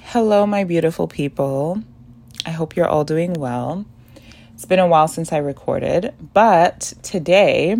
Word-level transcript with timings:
Hello, 0.00 0.46
my 0.46 0.64
beautiful 0.64 1.06
people. 1.06 1.82
I 2.46 2.50
hope 2.50 2.74
you're 2.74 2.88
all 2.88 3.04
doing 3.04 3.34
well. 3.34 3.84
It's 4.54 4.64
been 4.64 4.78
a 4.78 4.86
while 4.86 5.06
since 5.06 5.32
I 5.32 5.36
recorded, 5.36 6.14
but 6.32 6.94
today 7.02 7.76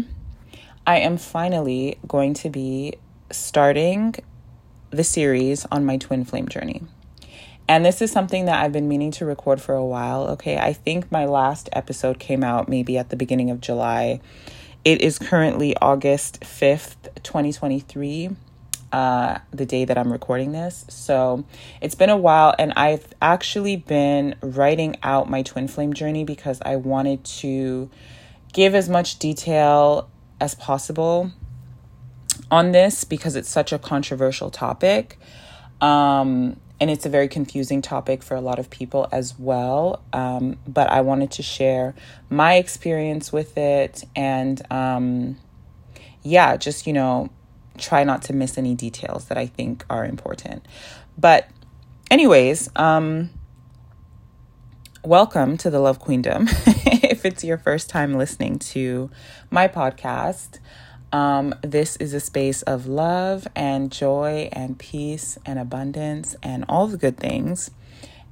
I 0.86 0.98
am 0.98 1.16
finally 1.16 1.98
going 2.06 2.34
to 2.34 2.50
be 2.50 2.94
starting 3.30 4.14
the 4.90 5.04
series 5.04 5.64
on 5.72 5.86
my 5.86 5.96
twin 5.96 6.26
flame 6.26 6.48
journey. 6.48 6.82
And 7.66 7.84
this 7.84 8.02
is 8.02 8.12
something 8.12 8.44
that 8.44 8.62
I've 8.62 8.72
been 8.72 8.88
meaning 8.88 9.10
to 9.12 9.24
record 9.24 9.60
for 9.62 9.74
a 9.74 9.84
while. 9.84 10.28
Okay, 10.28 10.58
I 10.58 10.74
think 10.74 11.10
my 11.10 11.24
last 11.24 11.70
episode 11.72 12.18
came 12.18 12.44
out 12.44 12.68
maybe 12.68 12.98
at 12.98 13.08
the 13.08 13.16
beginning 13.16 13.50
of 13.50 13.62
July. 13.62 14.20
It 14.84 15.00
is 15.00 15.18
currently 15.18 15.74
August 15.78 16.40
5th, 16.40 17.22
2023 17.22 18.36
uh, 18.92 19.38
the 19.50 19.66
day 19.66 19.84
that 19.84 19.98
I'm 19.98 20.12
recording 20.12 20.52
this. 20.52 20.84
So 20.88 21.44
it's 21.80 21.94
been 21.94 22.10
a 22.10 22.16
while, 22.16 22.54
and 22.58 22.72
I've 22.76 23.06
actually 23.20 23.76
been 23.76 24.34
writing 24.40 24.96
out 25.02 25.28
my 25.28 25.42
twin 25.42 25.68
flame 25.68 25.92
journey 25.92 26.24
because 26.24 26.60
I 26.64 26.76
wanted 26.76 27.24
to 27.24 27.90
give 28.52 28.74
as 28.74 28.88
much 28.88 29.18
detail 29.18 30.08
as 30.40 30.54
possible 30.54 31.32
on 32.50 32.72
this 32.72 33.04
because 33.04 33.36
it's 33.36 33.48
such 33.48 33.72
a 33.72 33.78
controversial 33.78 34.50
topic. 34.50 35.18
Um, 35.80 36.58
and 36.80 36.90
it's 36.90 37.04
a 37.04 37.08
very 37.08 37.28
confusing 37.28 37.82
topic 37.82 38.22
for 38.22 38.36
a 38.36 38.40
lot 38.40 38.58
of 38.58 38.70
people 38.70 39.08
as 39.10 39.38
well. 39.38 40.02
Um, 40.12 40.58
but 40.66 40.90
I 40.90 41.00
wanted 41.00 41.32
to 41.32 41.42
share 41.42 41.94
my 42.30 42.54
experience 42.54 43.32
with 43.32 43.58
it 43.58 44.04
and, 44.14 44.62
um, 44.70 45.38
yeah, 46.22 46.56
just, 46.56 46.86
you 46.86 46.92
know, 46.92 47.30
try 47.78 48.04
not 48.04 48.22
to 48.22 48.32
miss 48.32 48.58
any 48.58 48.74
details 48.74 49.26
that 49.26 49.38
I 49.38 49.46
think 49.46 49.84
are 49.88 50.04
important. 50.04 50.66
But, 51.16 51.48
anyways, 52.10 52.68
um, 52.76 53.30
welcome 55.04 55.56
to 55.58 55.70
the 55.70 55.80
Love 55.80 55.98
Queendom. 55.98 56.48
if 56.66 57.24
it's 57.24 57.44
your 57.44 57.58
first 57.58 57.88
time 57.88 58.14
listening 58.14 58.58
to 58.58 59.10
my 59.50 59.68
podcast, 59.68 60.58
um, 61.12 61.54
this 61.62 61.96
is 61.96 62.12
a 62.12 62.20
space 62.20 62.62
of 62.62 62.86
love 62.86 63.48
and 63.56 63.90
joy 63.90 64.48
and 64.52 64.78
peace 64.78 65.38
and 65.46 65.58
abundance 65.58 66.36
and 66.42 66.64
all 66.68 66.86
the 66.86 66.98
good 66.98 67.16
things. 67.16 67.70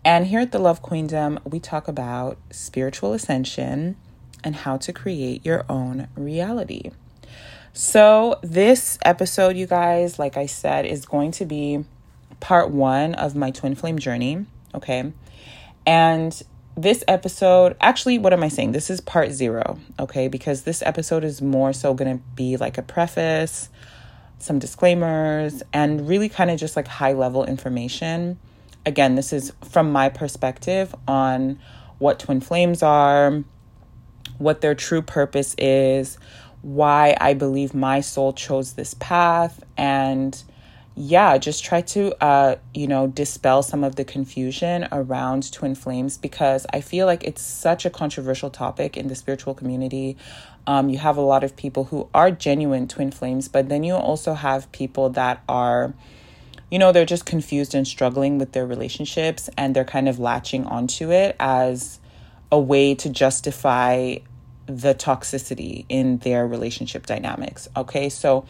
And 0.05 0.27
here 0.27 0.41
at 0.41 0.53
the 0.53 0.59
Love 0.59 0.83
Queendom, 0.83 1.41
we 1.45 1.59
talk 1.59 1.89
about 1.89 2.39
spiritual 2.51 3.13
ascension 3.13 3.97
and 4.45 4.55
how 4.55 4.77
to 4.77 4.93
create 4.93 5.45
your 5.45 5.65
own 5.69 6.09
reality. 6.15 6.91
So, 7.79 8.41
this 8.43 8.99
episode, 9.05 9.55
you 9.55 9.67
guys, 9.67 10.19
like 10.19 10.39
I 10.39 10.47
said, 10.47 10.87
is 10.87 11.05
going 11.05 11.31
to 11.33 11.45
be 11.45 11.85
part 12.41 12.71
one 12.71 13.13
of 13.13 13.37
my 13.37 13.51
twin 13.51 13.75
flame 13.75 13.99
journey. 13.99 14.47
Okay. 14.75 15.13
And 15.85 16.43
this 16.75 17.05
episode, 17.07 17.77
actually, 17.79 18.17
what 18.17 18.33
am 18.33 18.43
I 18.43 18.49
saying? 18.49 18.73
This 18.73 18.89
is 18.89 19.03
part 19.03 19.31
zero. 19.33 19.79
Okay. 20.01 20.27
Because 20.27 20.63
this 20.63 20.81
episode 20.81 21.23
is 21.23 21.43
more 21.43 21.75
so 21.75 21.93
going 21.93 22.17
to 22.17 22.25
be 22.35 22.57
like 22.57 22.79
a 22.79 22.83
preface, 22.83 23.69
some 24.39 24.59
disclaimers, 24.59 25.63
and 25.71 26.09
really 26.09 26.31
kind 26.31 26.51
of 26.51 26.59
just 26.59 26.77
like 26.77 26.89
high 26.89 27.13
level 27.13 27.45
information. 27.45 28.39
Again, 28.87 29.17
this 29.17 29.35
is 29.35 29.53
from 29.63 29.93
my 29.93 30.09
perspective 30.09 30.95
on 31.07 31.59
what 31.99 32.21
twin 32.21 32.41
flames 32.41 32.83
are, 32.83 33.45
what 34.39 34.63
their 34.63 34.75
true 34.75 35.03
purpose 35.03 35.55
is 35.59 36.17
why 36.67 37.17
I 37.21 37.35
believe 37.35 37.75
my 37.75 38.01
soul 38.01 38.33
chose 38.33 38.73
this 38.73 38.93
path 38.95 39.63
and 39.77 40.43
yeah, 40.97 41.39
just 41.39 41.63
try 41.63 41.83
to 41.83 42.25
uh, 42.25 42.57
you 42.75 42.89
know, 42.89 43.07
dispel 43.07 43.63
some 43.63 43.85
of 43.85 43.95
the 43.95 44.05
confusion 44.05 44.89
around 44.91 45.53
twin 45.53 45.77
flames 45.77 46.19
because 46.19 46.67
I 46.73 46.81
feel 46.81 47.07
like 47.07 47.23
it's 47.23 47.41
such 47.41 47.87
a 47.87 47.91
controversial 47.91 48.51
topic 48.51 48.97
in 48.97 49.07
the 49.07 49.15
spiritual 49.15 49.55
community. 49.55 50.17
Um, 50.67 50.89
you 50.89 50.99
have 50.99 51.17
a 51.17 51.21
lot 51.21 51.45
of 51.45 51.55
people 51.55 51.85
who 51.85 52.09
are 52.13 52.33
genuine 52.33 52.89
twin 52.89 53.13
flames, 53.13 53.47
but 53.47 53.69
then 53.69 53.85
you 53.85 53.95
also 53.95 54.35
have 54.35 54.73
people 54.73 55.11
that 55.11 55.45
are, 55.49 55.95
you 56.69 56.81
know, 56.81 56.91
they're 56.91 57.05
just 57.05 57.27
confused 57.27 57.77
and 57.77 57.87
struggling 57.87 58.39
with 58.39 58.51
their 58.51 58.67
relationships 58.67 59.49
and 59.57 59.77
they're 59.77 59.85
kind 59.85 60.09
of 60.09 60.19
latching 60.19 60.65
onto 60.65 61.13
it 61.13 61.37
as 61.39 62.01
a 62.51 62.59
way 62.59 62.97
to 62.97 63.09
justify 63.09 64.17
the 64.67 64.95
toxicity 64.95 65.85
in 65.89 66.19
their 66.19 66.47
relationship 66.47 67.07
dynamics. 67.07 67.69
Okay, 67.77 68.09
so 68.09 68.45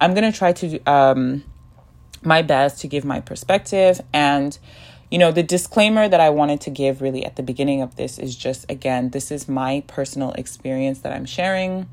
I'm 0.00 0.14
gonna 0.14 0.32
try 0.32 0.52
to 0.52 0.78
um, 0.84 1.44
my 2.22 2.42
best 2.42 2.80
to 2.80 2.88
give 2.88 3.04
my 3.04 3.20
perspective 3.20 4.00
and 4.12 4.58
you 5.10 5.18
know 5.18 5.32
the 5.32 5.42
disclaimer 5.42 6.08
that 6.08 6.20
I 6.20 6.30
wanted 6.30 6.60
to 6.62 6.70
give 6.70 7.00
really 7.00 7.24
at 7.24 7.36
the 7.36 7.42
beginning 7.42 7.80
of 7.80 7.96
this 7.96 8.18
is 8.18 8.36
just 8.36 8.70
again 8.70 9.10
this 9.10 9.30
is 9.30 9.48
my 9.48 9.82
personal 9.86 10.32
experience 10.32 11.00
that 11.00 11.12
I'm 11.12 11.24
sharing. 11.24 11.88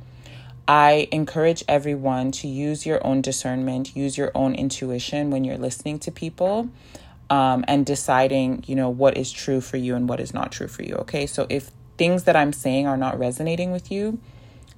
I 0.67 1.07
encourage 1.11 1.63
everyone 1.67 2.31
to 2.31 2.47
use 2.47 2.87
your 2.87 3.05
own 3.05 3.21
discernment, 3.21 3.95
use 3.95 4.17
your 4.17 4.31
own 4.33 4.55
intuition 4.55 5.29
when 5.29 5.43
you're 5.43 5.59
listening 5.59 5.99
to 5.99 6.11
people. 6.11 6.69
Um, 7.27 7.65
and 7.67 7.87
deciding, 7.87 8.63
you 8.67 8.75
know, 8.75 8.87
what 8.87 9.17
is 9.17 9.31
true 9.31 9.59
for 9.59 9.77
you 9.77 9.95
and 9.95 10.07
what 10.07 10.19
is 10.19 10.31
not 10.31 10.51
true 10.51 10.67
for 10.67 10.83
you. 10.83 10.93
Okay. 10.97 11.25
So 11.25 11.47
if 11.49 11.71
things 11.97 12.23
that 12.23 12.35
I'm 12.35 12.53
saying 12.53 12.87
are 12.87 12.97
not 12.97 13.17
resonating 13.17 13.71
with 13.71 13.91
you, 13.91 14.19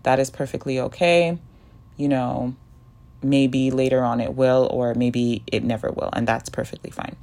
that 0.03 0.19
is 0.19 0.29
perfectly 0.29 0.79
okay. 0.79 1.37
You 1.97 2.07
know, 2.07 2.55
maybe 3.23 3.71
later 3.71 4.03
on 4.03 4.21
it 4.21 4.35
will, 4.35 4.67
or 4.71 4.93
maybe 4.93 5.43
it 5.47 5.63
never 5.63 5.91
will, 5.91 6.09
and 6.13 6.27
that's 6.27 6.49
perfectly 6.49 6.91
fine. 6.91 7.15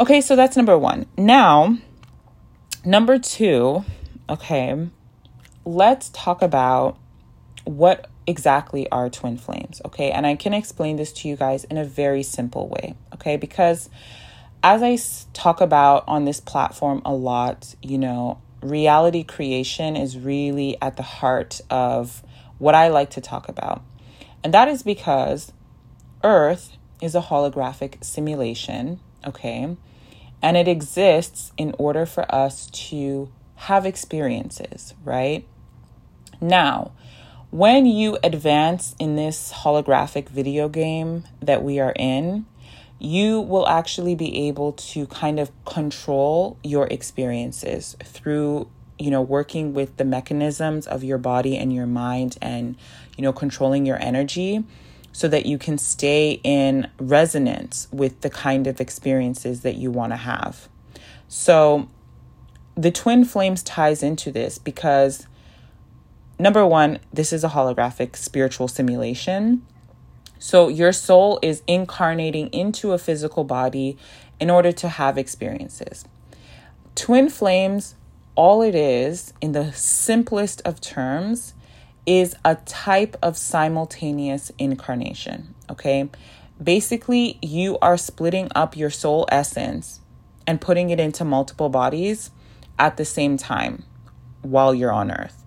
Okay, 0.00 0.20
so 0.20 0.36
that's 0.36 0.56
number 0.56 0.78
one. 0.78 1.06
Now, 1.16 1.76
number 2.84 3.18
two, 3.18 3.84
okay, 4.28 4.88
let's 5.64 6.10
talk 6.10 6.40
about 6.40 6.96
what 7.64 8.08
exactly 8.26 8.88
are 8.90 9.10
twin 9.10 9.36
flames, 9.38 9.82
okay? 9.84 10.10
And 10.10 10.26
I 10.26 10.36
can 10.36 10.54
explain 10.54 10.96
this 10.96 11.12
to 11.14 11.28
you 11.28 11.36
guys 11.36 11.64
in 11.64 11.78
a 11.78 11.84
very 11.84 12.22
simple 12.22 12.68
way, 12.68 12.94
okay? 13.14 13.36
Because 13.36 13.90
as 14.62 14.82
I 14.82 14.98
talk 15.32 15.60
about 15.60 16.04
on 16.06 16.24
this 16.24 16.40
platform 16.40 17.02
a 17.04 17.12
lot, 17.12 17.74
you 17.82 17.98
know, 17.98 18.38
reality 18.62 19.22
creation 19.22 19.96
is 19.96 20.18
really 20.18 20.76
at 20.80 20.96
the 20.96 21.02
heart 21.02 21.60
of 21.70 22.22
what 22.58 22.74
I 22.74 22.88
like 22.88 23.10
to 23.10 23.20
talk 23.20 23.48
about. 23.48 23.82
And 24.42 24.52
that 24.54 24.68
is 24.68 24.82
because 24.82 25.52
Earth 26.24 26.76
is 27.00 27.14
a 27.14 27.20
holographic 27.20 28.02
simulation, 28.04 29.00
okay? 29.26 29.76
And 30.42 30.56
it 30.56 30.68
exists 30.68 31.52
in 31.56 31.74
order 31.78 32.06
for 32.06 32.32
us 32.34 32.66
to 32.88 33.30
have 33.56 33.86
experiences, 33.86 34.94
right? 35.04 35.46
Now, 36.40 36.92
when 37.50 37.86
you 37.86 38.18
advance 38.22 38.94
in 38.98 39.16
this 39.16 39.52
holographic 39.52 40.28
video 40.28 40.68
game 40.68 41.24
that 41.40 41.62
we 41.62 41.80
are 41.80 41.92
in, 41.96 42.46
you 42.98 43.40
will 43.40 43.66
actually 43.68 44.14
be 44.14 44.48
able 44.48 44.72
to 44.72 45.06
kind 45.06 45.38
of 45.38 45.50
control 45.64 46.56
your 46.64 46.86
experiences 46.88 47.96
through 48.02 48.68
you 48.98 49.10
know 49.10 49.22
working 49.22 49.72
with 49.72 49.96
the 49.96 50.04
mechanisms 50.04 50.86
of 50.86 51.04
your 51.04 51.18
body 51.18 51.56
and 51.56 51.72
your 51.72 51.86
mind 51.86 52.36
and 52.42 52.76
you 53.16 53.22
know 53.22 53.32
controlling 53.32 53.86
your 53.86 54.00
energy 54.02 54.64
so 55.12 55.26
that 55.28 55.46
you 55.46 55.58
can 55.58 55.78
stay 55.78 56.40
in 56.44 56.88
resonance 56.98 57.88
with 57.92 58.20
the 58.20 58.30
kind 58.30 58.66
of 58.66 58.80
experiences 58.80 59.62
that 59.62 59.74
you 59.74 59.90
want 59.90 60.12
to 60.12 60.16
have. 60.16 60.68
So 61.26 61.88
the 62.76 62.92
twin 62.92 63.24
flames 63.24 63.62
ties 63.62 64.02
into 64.02 64.30
this 64.30 64.58
because 64.58 65.26
number 66.38 66.64
one 66.64 67.00
this 67.12 67.32
is 67.32 67.42
a 67.42 67.48
holographic 67.48 68.16
spiritual 68.16 68.68
simulation 68.68 69.66
so 70.38 70.68
your 70.68 70.92
soul 70.92 71.38
is 71.42 71.62
incarnating 71.66 72.48
into 72.48 72.92
a 72.92 72.98
physical 72.98 73.44
body 73.44 73.96
in 74.40 74.50
order 74.50 74.72
to 74.72 74.88
have 74.88 75.18
experiences. 75.18 76.04
Twin 76.94 77.28
flames, 77.28 77.94
all 78.34 78.62
it 78.62 78.74
is, 78.74 79.32
in 79.40 79.52
the 79.52 79.72
simplest 79.72 80.60
of 80.64 80.80
terms, 80.80 81.54
is 82.06 82.34
a 82.44 82.54
type 82.54 83.16
of 83.22 83.36
simultaneous 83.36 84.50
incarnation. 84.58 85.54
Okay. 85.70 86.08
Basically, 86.62 87.38
you 87.42 87.78
are 87.80 87.96
splitting 87.96 88.48
up 88.54 88.76
your 88.76 88.90
soul 88.90 89.26
essence 89.30 90.00
and 90.46 90.60
putting 90.60 90.90
it 90.90 90.98
into 90.98 91.24
multiple 91.24 91.68
bodies 91.68 92.30
at 92.78 92.96
the 92.96 93.04
same 93.04 93.36
time 93.36 93.84
while 94.42 94.74
you're 94.74 94.92
on 94.92 95.10
earth. 95.10 95.44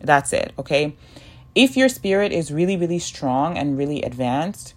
That's 0.00 0.32
it. 0.32 0.52
Okay. 0.58 0.94
If 1.56 1.76
your 1.76 1.88
spirit 1.88 2.30
is 2.30 2.52
really, 2.52 2.76
really 2.76 3.00
strong 3.00 3.58
and 3.58 3.76
really 3.76 4.02
advanced, 4.02 4.74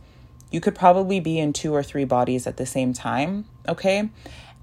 you 0.49 0.61
could 0.61 0.73
probably 0.73 1.19
be 1.19 1.37
in 1.37 1.53
two 1.53 1.75
or 1.75 1.83
three 1.83 2.05
bodies 2.05 2.47
at 2.47 2.57
the 2.57 2.65
same 2.65 2.93
time, 2.93 3.45
okay? 3.67 4.09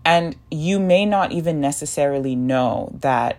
And 0.04 0.34
you 0.50 0.80
may 0.80 1.04
not 1.06 1.30
even 1.30 1.60
necessarily 1.60 2.34
know 2.34 2.90
that, 3.00 3.36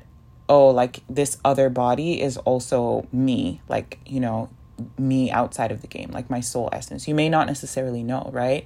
oh, 0.48 0.70
like 0.70 1.02
this 1.10 1.38
other 1.44 1.70
body 1.70 2.22
is 2.22 2.38
also 2.38 3.08
me, 3.12 3.62
like, 3.68 4.00
you 4.06 4.20
know, 4.20 4.50
me 4.98 5.32
outside 5.32 5.72
of 5.72 5.82
the 5.82 5.88
game, 5.88 6.12
like 6.12 6.30
my 6.30 6.40
soul 6.40 6.70
essence. 6.72 7.08
You 7.08 7.16
may 7.16 7.30
not 7.30 7.48
necessarily 7.48 8.04
know, 8.04 8.30
right? 8.32 8.64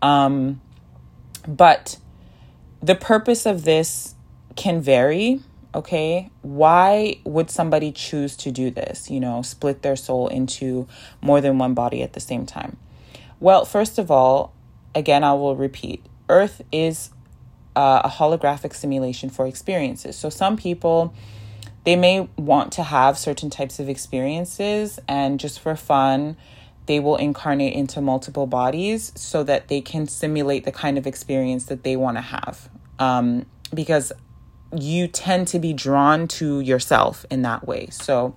Um, 0.00 0.60
But 1.48 1.98
the 2.80 2.94
purpose 2.94 3.46
of 3.46 3.64
this 3.64 4.14
can 4.54 4.80
vary. 4.80 5.40
Okay. 5.78 6.28
Why 6.42 7.20
would 7.22 7.50
somebody 7.50 7.92
choose 7.92 8.36
to 8.38 8.50
do 8.50 8.68
this? 8.68 9.08
You 9.08 9.20
know, 9.20 9.42
split 9.42 9.82
their 9.82 9.94
soul 9.94 10.26
into 10.26 10.88
more 11.20 11.40
than 11.40 11.56
one 11.58 11.72
body 11.72 12.02
at 12.02 12.14
the 12.14 12.20
same 12.20 12.46
time? 12.46 12.78
Well, 13.38 13.64
first 13.64 13.96
of 13.96 14.10
all, 14.10 14.52
again, 14.92 15.22
I 15.22 15.34
will 15.34 15.54
repeat 15.54 16.04
Earth 16.28 16.62
is 16.72 17.10
uh, 17.76 18.02
a 18.04 18.08
holographic 18.08 18.74
simulation 18.74 19.30
for 19.30 19.46
experiences. 19.46 20.16
So 20.16 20.30
some 20.30 20.56
people 20.56 21.14
they 21.84 21.94
may 21.94 22.28
want 22.36 22.72
to 22.72 22.82
have 22.82 23.16
certain 23.16 23.48
types 23.48 23.78
of 23.78 23.88
experiences 23.88 24.98
and 25.06 25.38
just 25.38 25.60
for 25.60 25.76
fun 25.76 26.36
they 26.86 26.98
will 26.98 27.16
incarnate 27.16 27.72
into 27.72 28.00
multiple 28.00 28.48
bodies 28.48 29.12
so 29.14 29.44
that 29.44 29.68
they 29.68 29.80
can 29.80 30.08
simulate 30.08 30.64
the 30.64 30.72
kind 30.72 30.98
of 30.98 31.06
experience 31.06 31.66
that 31.66 31.84
they 31.84 31.94
want 31.96 32.16
to 32.16 32.20
have 32.20 32.68
um, 32.98 33.46
because 33.72 34.12
you 34.76 35.08
tend 35.08 35.48
to 35.48 35.58
be 35.58 35.72
drawn 35.72 36.28
to 36.28 36.60
yourself 36.60 37.24
in 37.30 37.42
that 37.42 37.66
way 37.66 37.86
so 37.90 38.34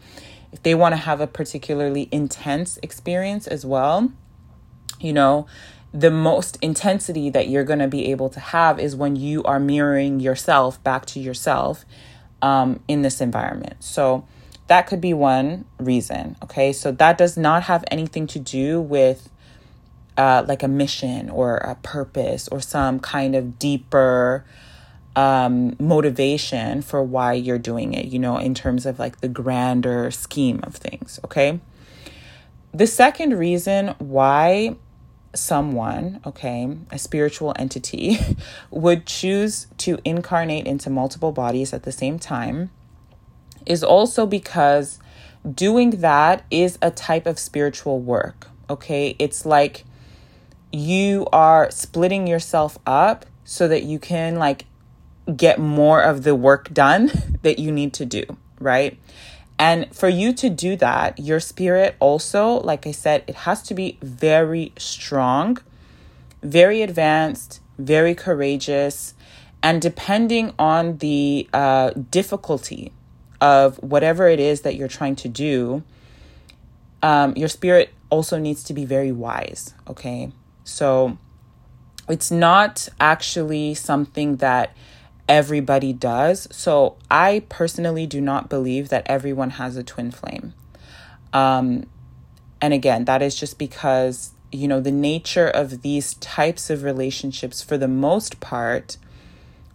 if 0.51 0.62
they 0.63 0.75
want 0.75 0.94
to 0.94 0.98
have 0.98 1.22
a 1.22 1.28
particularly 1.28 2.07
intense 2.12 2.78
experience 2.81 3.48
as 3.48 3.66
well 3.66 4.12
you 5.00 5.13
know 5.13 5.45
the 5.94 6.12
most 6.12 6.57
intensity 6.62 7.30
that 7.30 7.50
you're 7.50 7.63
going 7.63 7.80
to 7.80 7.88
be 7.88 8.12
able 8.12 8.30
to 8.30 8.39
have 8.39 8.80
is 8.80 8.95
when 8.95 9.16
you 9.16 9.44
are 9.44 9.60
mirroring 9.60 10.19
yourself 10.19 10.81
back 10.83 11.06
to 11.06 11.19
yourself 11.19 11.86
um, 12.42 12.80
in 12.88 13.01
this 13.01 13.19
environment. 13.22 13.83
So 13.83 14.25
that 14.68 14.88
could 14.88 15.01
be 15.01 15.13
one 15.13 15.66
reason. 15.80 16.38
Okay. 16.44 16.72
So 16.72 16.92
that 16.94 17.18
does 17.18 17.38
not 17.38 17.63
have 17.63 17.83
anything 17.92 18.25
to 18.28 18.39
do 18.39 18.80
with 18.80 19.30
uh, 20.18 20.45
like 20.48 20.63
a 20.63 20.68
mission 20.68 21.30
or 21.30 21.57
a 21.57 21.75
purpose 21.75 22.48
or 22.48 22.62
some 22.62 23.00
kind 23.00 23.36
of 23.36 23.60
deeper 23.60 24.45
um, 25.16 25.75
motivation 25.80 26.81
for 26.81 27.04
why 27.04 27.34
you're 27.34 27.60
doing 27.60 27.94
it, 27.94 28.06
you 28.06 28.19
know, 28.19 28.38
in 28.38 28.54
terms 28.54 28.86
of 28.86 29.00
like 29.00 29.22
the 29.22 29.28
grander 29.28 30.12
scheme 30.12 30.62
of 30.63 30.75
things. 30.75 31.19
Okay. 31.25 31.60
The 32.74 32.88
second 32.88 33.38
reason 33.38 33.90
why 33.98 34.78
someone, 35.34 36.22
okay, 36.25 36.78
a 36.90 36.98
spiritual 36.98 37.54
entity, 37.58 38.18
would 38.72 39.06
choose 39.06 39.68
to 39.78 40.00
incarnate 40.06 40.66
into 40.66 40.90
multiple 40.90 41.31
bodies 41.31 41.74
at 41.74 41.84
the 41.84 41.92
same 41.92 42.18
time 42.19 42.72
is 43.66 43.84
also 43.84 44.25
because 44.25 45.00
doing 45.54 45.92
that 46.02 46.46
is 46.50 46.78
a 46.81 46.92
type 46.92 47.25
of 47.25 47.38
spiritual 47.38 48.00
work, 48.00 48.48
okay? 48.69 49.16
It's 49.19 49.46
like 49.46 49.86
you 50.72 51.28
are 51.34 51.69
splitting 51.72 52.28
yourself 52.28 52.78
up 52.86 53.25
so 53.44 53.68
that 53.68 53.84
you 53.84 54.00
can 54.00 54.38
like 54.38 54.66
get 55.36 55.60
more 55.60 56.01
of 56.01 56.24
the 56.24 56.36
work 56.36 56.74
done 56.74 57.12
that 57.42 57.60
you 57.60 57.72
need 57.72 57.94
to 57.94 58.06
do, 58.06 58.24
right? 58.60 58.98
And 59.60 59.95
for 59.95 60.10
you 60.10 60.33
to 60.33 60.50
do 60.50 60.75
that, 60.78 61.19
your 61.19 61.39
spirit 61.39 61.95
also, 62.00 62.62
like 62.62 62.88
I 62.88 62.92
said, 62.92 63.24
it 63.28 63.36
has 63.36 63.62
to 63.63 63.75
be 63.75 64.00
very 64.01 64.74
strong, 64.78 65.60
very 66.42 66.81
advanced, 66.81 67.62
very 67.78 68.16
courageous. 68.16 69.13
And 69.62 69.80
depending 69.80 70.54
on 70.57 70.98
the 70.98 71.48
uh, 71.54 71.92
difficulty 71.92 72.92
of 73.39 73.78
whatever 73.83 74.28
it 74.28 74.39
is 74.39 74.62
that 74.62 74.75
you're 74.75 74.88
trying 74.88 75.16
to 75.18 75.30
do, 75.30 75.83
um, 77.04 77.36
your 77.36 77.48
spirit 77.48 77.94
also 78.10 78.39
needs 78.39 78.63
to 78.63 78.74
be 78.74 78.86
very 78.86 79.12
wise. 79.12 79.75
Okay. 79.88 80.31
So 80.63 81.19
it's 82.10 82.31
not 82.31 82.89
actually 83.00 83.74
something 83.74 84.38
that 84.38 84.75
everybody 85.27 85.94
does. 85.94 86.47
So 86.51 86.97
I 87.09 87.44
personally 87.50 88.06
do 88.06 88.21
not 88.21 88.50
believe 88.50 88.89
that 88.89 89.03
everyone 89.06 89.51
has 89.51 89.77
a 89.77 89.83
twin 89.83 90.12
flame. 90.12 90.53
Um, 91.33 91.85
and 92.62 92.73
again, 92.73 93.06
that 93.06 93.21
is 93.21 93.35
just 93.35 93.57
because, 93.57 94.31
you 94.51 94.68
know, 94.68 94.79
the 94.79 94.91
nature 94.91 95.47
of 95.47 95.81
these 95.81 96.15
types 96.15 96.69
of 96.69 96.83
relationships, 96.83 97.62
for 97.62 97.77
the 97.77 97.88
most 97.88 98.39
part, 98.39 98.97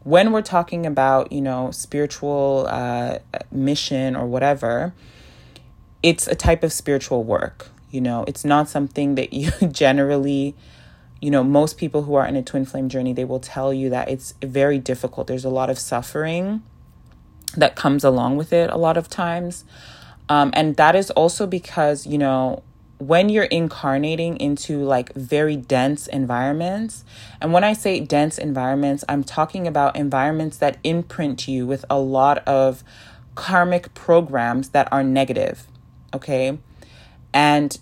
when 0.05 0.31
we're 0.31 0.43
talking 0.43 0.87
about, 0.87 1.33
you 1.33 1.41
know, 1.41 1.71
spiritual 1.73 2.67
uh, 2.69 3.19
mission 3.51 4.15
or 4.15 4.27
whatever, 4.27 4.95
it's 6.03 6.29
a 6.29 6.37
type 6.37 6.63
of 6.63 6.73
spiritual 6.73 7.25
work. 7.25 7.71
You 7.91 8.01
know, 8.01 8.25
it's 8.29 8.45
not 8.45 8.69
something 8.69 9.17
that 9.17 9.33
you 9.33 9.51
generally 9.73 10.55
you 11.21 11.31
know, 11.31 11.43
most 11.43 11.79
people 11.79 12.03
who 12.03 12.15
are 12.15 12.27
in 12.27 12.37
a 12.37 12.43
twin 12.43 12.65
flame 12.65 12.89
journey, 12.89 13.13
they 13.13 13.25
will 13.25 13.41
tell 13.41 13.73
you 13.73 13.89
that 13.91 14.09
it's 14.09 14.35
very 14.43 14.79
difficult. 14.79 15.27
There's 15.27 15.45
a 15.45 15.51
lot 15.51 15.71
of 15.71 15.79
suffering 15.79 16.63
that 17.57 17.75
comes 17.75 18.05
along 18.05 18.37
with 18.37 18.53
it 18.53 18.71
a 18.71 18.77
lot 18.77 18.97
of 18.97 19.09
times. 19.09 19.65
Um, 20.29 20.51
and 20.55 20.77
that 20.77 20.95
is 20.95 21.11
also 21.13 21.47
because, 21.47 22.07
you 22.07 22.19
know, 22.19 22.63
when 22.99 23.29
you're 23.29 23.45
incarnating 23.45 24.37
into 24.39 24.83
like 24.83 25.13
very 25.15 25.57
dense 25.57 26.07
environments, 26.07 27.05
and 27.41 27.53
when 27.53 27.65
I 27.65 27.73
say 27.73 28.01
dense 28.01 28.39
environments, 28.39 29.05
I'm 29.09 29.23
talking 29.23 29.67
about 29.67 29.97
environments 29.97 30.57
that 30.59 30.79
imprint 30.83 31.47
you 31.47 31.67
with 31.67 31.85
a 31.91 31.99
lot 31.99 32.39
of 32.47 32.83
karmic 33.35 33.93
programs 33.95 34.71
that 34.71 34.89
are 34.91 35.05
negative. 35.05 35.67
Okay. 36.15 36.59
And 37.33 37.79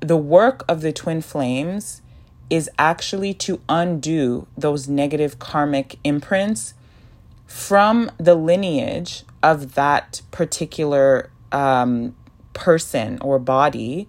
the 0.00 0.16
work 0.16 0.64
of 0.68 0.80
the 0.80 0.92
twin 0.92 1.22
flames 1.22 2.02
is 2.50 2.70
actually 2.78 3.34
to 3.34 3.60
undo 3.68 4.46
those 4.56 4.88
negative 4.88 5.38
karmic 5.38 5.98
imprints 6.04 6.74
from 7.46 8.10
the 8.18 8.34
lineage 8.34 9.24
of 9.42 9.74
that 9.74 10.22
particular 10.30 11.30
um, 11.52 12.14
person 12.52 13.18
or 13.20 13.38
body 13.38 14.08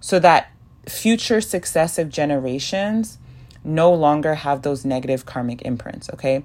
so 0.00 0.18
that 0.18 0.50
future 0.88 1.40
successive 1.40 2.08
generations 2.08 3.18
no 3.64 3.92
longer 3.92 4.34
have 4.34 4.62
those 4.62 4.84
negative 4.84 5.24
karmic 5.24 5.62
imprints, 5.62 6.10
okay? 6.12 6.44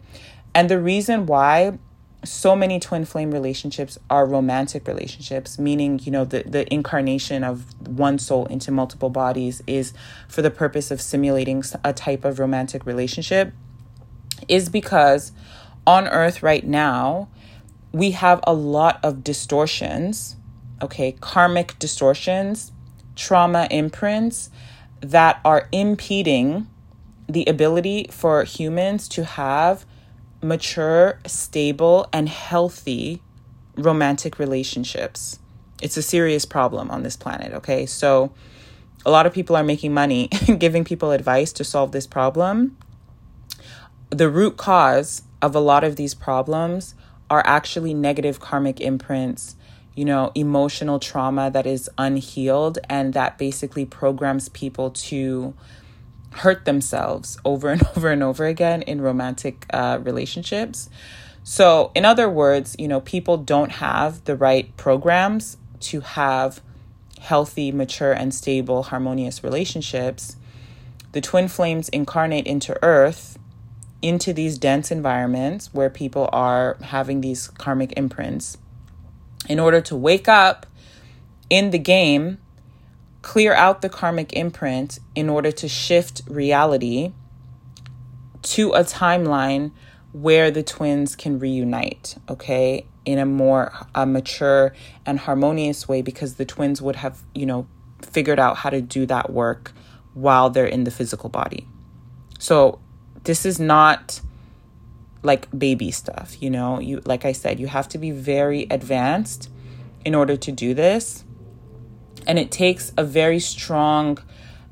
And 0.53 0.69
the 0.69 0.79
reason 0.79 1.25
why 1.25 1.77
so 2.23 2.55
many 2.55 2.79
twin 2.79 3.05
flame 3.05 3.31
relationships 3.31 3.97
are 4.09 4.25
romantic 4.25 4.87
relationships 4.87 5.59
meaning 5.59 5.99
you 6.03 6.11
know 6.11 6.25
the 6.25 6.43
the 6.43 6.71
incarnation 6.73 7.43
of 7.43 7.65
one 7.87 8.17
soul 8.17 8.45
into 8.47 8.71
multiple 8.71 9.09
bodies 9.09 9.61
is 9.67 9.93
for 10.27 10.41
the 10.41 10.49
purpose 10.49 10.89
of 10.91 10.99
simulating 10.99 11.63
a 11.83 11.93
type 11.93 12.25
of 12.25 12.39
romantic 12.39 12.85
relationship 12.85 13.53
is 14.47 14.67
because 14.67 15.31
on 15.85 16.07
earth 16.07 16.41
right 16.41 16.65
now 16.65 17.29
we 17.91 18.11
have 18.11 18.39
a 18.43 18.53
lot 18.53 18.99
of 19.03 19.23
distortions 19.23 20.35
okay 20.81 21.11
karmic 21.21 21.77
distortions 21.79 22.71
trauma 23.15 23.67
imprints 23.69 24.49
that 25.01 25.39
are 25.45 25.69
impeding 25.71 26.67
the 27.29 27.45
ability 27.45 28.07
for 28.11 28.43
humans 28.43 29.07
to 29.07 29.23
have 29.23 29.85
mature, 30.47 31.19
stable, 31.25 32.07
and 32.13 32.29
healthy 32.29 33.21
romantic 33.75 34.39
relationships. 34.39 35.39
It's 35.81 35.97
a 35.97 36.01
serious 36.01 36.45
problem 36.45 36.89
on 36.89 37.03
this 37.03 37.15
planet, 37.15 37.53
okay? 37.53 37.85
So, 37.85 38.31
a 39.05 39.11
lot 39.11 39.25
of 39.25 39.33
people 39.33 39.55
are 39.55 39.63
making 39.63 39.93
money 39.93 40.27
giving 40.57 40.83
people 40.83 41.11
advice 41.11 41.53
to 41.53 41.63
solve 41.63 41.91
this 41.91 42.07
problem. 42.07 42.77
The 44.09 44.29
root 44.29 44.57
cause 44.57 45.21
of 45.41 45.55
a 45.55 45.59
lot 45.59 45.83
of 45.83 45.95
these 45.95 46.13
problems 46.13 46.95
are 47.29 47.43
actually 47.45 47.93
negative 47.93 48.39
karmic 48.39 48.79
imprints, 48.81 49.55
you 49.95 50.05
know, 50.05 50.31
emotional 50.33 50.99
trauma 50.99 51.51
that 51.51 51.67
is 51.67 51.89
unhealed 51.97 52.79
and 52.89 53.13
that 53.13 53.37
basically 53.37 53.85
programs 53.85 54.49
people 54.49 54.89
to 54.91 55.53
hurt 56.31 56.65
themselves 56.65 57.37
over 57.45 57.69
and 57.69 57.81
over 57.95 58.09
and 58.09 58.23
over 58.23 58.45
again 58.45 58.81
in 58.81 59.01
romantic 59.01 59.65
uh, 59.71 59.99
relationships. 60.01 60.89
So, 61.43 61.91
in 61.95 62.03
other 62.03 62.29
words, 62.29 62.75
you 62.77 62.87
know, 62.87 62.99
people 62.99 63.37
don't 63.37 63.71
have 63.71 64.25
the 64.25 64.35
right 64.35 64.75
programs 64.75 65.57
to 65.79 66.01
have 66.01 66.61
healthy, 67.21 67.71
mature, 67.71 68.11
and 68.11 68.33
stable, 68.33 68.83
harmonious 68.83 69.43
relationships. 69.43 70.35
The 71.13 71.21
twin 71.21 71.47
flames 71.47 71.89
incarnate 71.89 72.45
into 72.45 72.77
Earth, 72.83 73.39
into 74.01 74.33
these 74.33 74.57
dense 74.57 74.91
environments 74.91 75.73
where 75.73 75.89
people 75.89 76.29
are 76.33 76.77
having 76.81 77.21
these 77.21 77.47
karmic 77.47 77.93
imprints, 77.97 78.57
in 79.47 79.59
order 79.59 79.81
to 79.81 79.95
wake 79.95 80.27
up 80.27 80.65
in 81.49 81.71
the 81.71 81.79
game 81.79 82.37
clear 83.27 83.53
out 83.53 83.81
the 83.81 83.89
karmic 83.89 84.31
imprint 84.31 84.99
in 85.13 85.27
order 85.27 85.51
to 85.51 85.67
shift 85.67 86.21
reality 86.29 87.11
to 88.41 88.71
a 88.71 88.85
timeline 88.85 89.69
where 90.13 90.49
the 90.49 90.63
twins 90.63 91.13
can 91.13 91.37
reunite, 91.37 92.15
okay, 92.29 92.85
in 93.03 93.19
a 93.19 93.25
more 93.25 93.73
a 93.93 94.05
mature 94.05 94.73
and 95.05 95.19
harmonious 95.19 95.89
way 95.89 96.01
because 96.01 96.35
the 96.35 96.45
twins 96.45 96.81
would 96.81 96.95
have, 96.95 97.21
you 97.35 97.45
know, 97.45 97.67
figured 98.01 98.39
out 98.39 98.55
how 98.55 98.69
to 98.69 98.79
do 98.79 99.05
that 99.05 99.29
work 99.29 99.73
while 100.13 100.49
they're 100.49 100.65
in 100.65 100.85
the 100.85 100.91
physical 100.91 101.29
body. 101.29 101.67
So 102.39 102.79
This 103.25 103.45
is 103.45 103.59
not 103.59 104.21
like 105.21 105.49
baby 105.51 105.91
stuff, 105.91 106.41
you 106.41 106.49
know? 106.49 106.79
You 106.79 107.01
like 107.03 107.25
I 107.25 107.33
said, 107.33 107.59
you 107.59 107.67
have 107.67 107.89
to 107.89 107.97
be 107.97 108.11
very 108.11 108.67
advanced 108.71 109.49
in 110.05 110.15
order 110.15 110.37
to 110.37 110.51
do 110.53 110.73
this. 110.73 111.25
And 112.27 112.37
it 112.37 112.51
takes 112.51 112.91
a 112.95 113.03
very 113.03 113.39
strong 113.39 114.19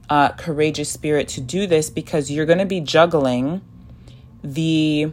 uh, 0.10 0.30
courageous 0.34 0.92
spirit 0.92 1.28
to 1.30 1.42
do 1.42 1.66
this 1.66 1.90
because 1.90 2.30
you're 2.30 2.46
going 2.46 2.60
to 2.60 2.66
be 2.66 2.82
juggling 2.82 3.62
the 4.44 5.12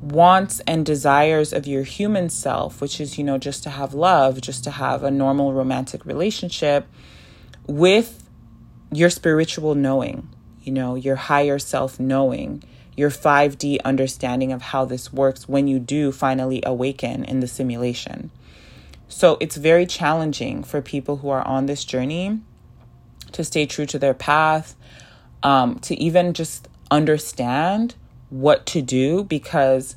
wants 0.00 0.60
and 0.66 0.84
desires 0.84 1.52
of 1.52 1.66
your 1.66 1.82
human 1.84 2.28
self, 2.28 2.80
which 2.80 3.00
is, 3.00 3.16
you 3.16 3.24
know, 3.24 3.38
just 3.38 3.62
to 3.62 3.70
have 3.70 3.94
love, 3.94 4.40
just 4.40 4.64
to 4.64 4.70
have 4.70 5.02
a 5.02 5.10
normal 5.10 5.52
romantic 5.52 6.04
relationship, 6.04 6.86
with 7.66 8.28
your 8.92 9.10
spiritual 9.10 9.74
knowing, 9.74 10.28
you 10.62 10.72
know, 10.72 10.94
your 10.94 11.16
higher 11.16 11.58
self 11.58 11.98
knowing, 12.00 12.62
your 12.96 13.10
5D 13.10 13.78
understanding 13.84 14.52
of 14.52 14.62
how 14.62 14.84
this 14.84 15.12
works 15.12 15.48
when 15.48 15.66
you 15.66 15.78
do 15.78 16.12
finally 16.12 16.62
awaken 16.64 17.24
in 17.24 17.40
the 17.40 17.48
simulation. 17.48 18.30
So 19.08 19.36
it's 19.40 19.56
very 19.56 19.86
challenging 19.86 20.64
for 20.64 20.80
people 20.80 21.18
who 21.18 21.28
are 21.28 21.46
on 21.46 21.66
this 21.66 21.84
journey 21.84 22.40
to 23.32 23.44
stay 23.44 23.66
true 23.66 23.86
to 23.86 23.98
their 23.98 24.14
path, 24.14 24.74
um, 25.42 25.78
to 25.80 25.94
even 25.96 26.32
just 26.32 26.68
understand 26.90 27.94
what 28.30 28.66
to 28.66 28.82
do 28.82 29.24
because 29.24 29.96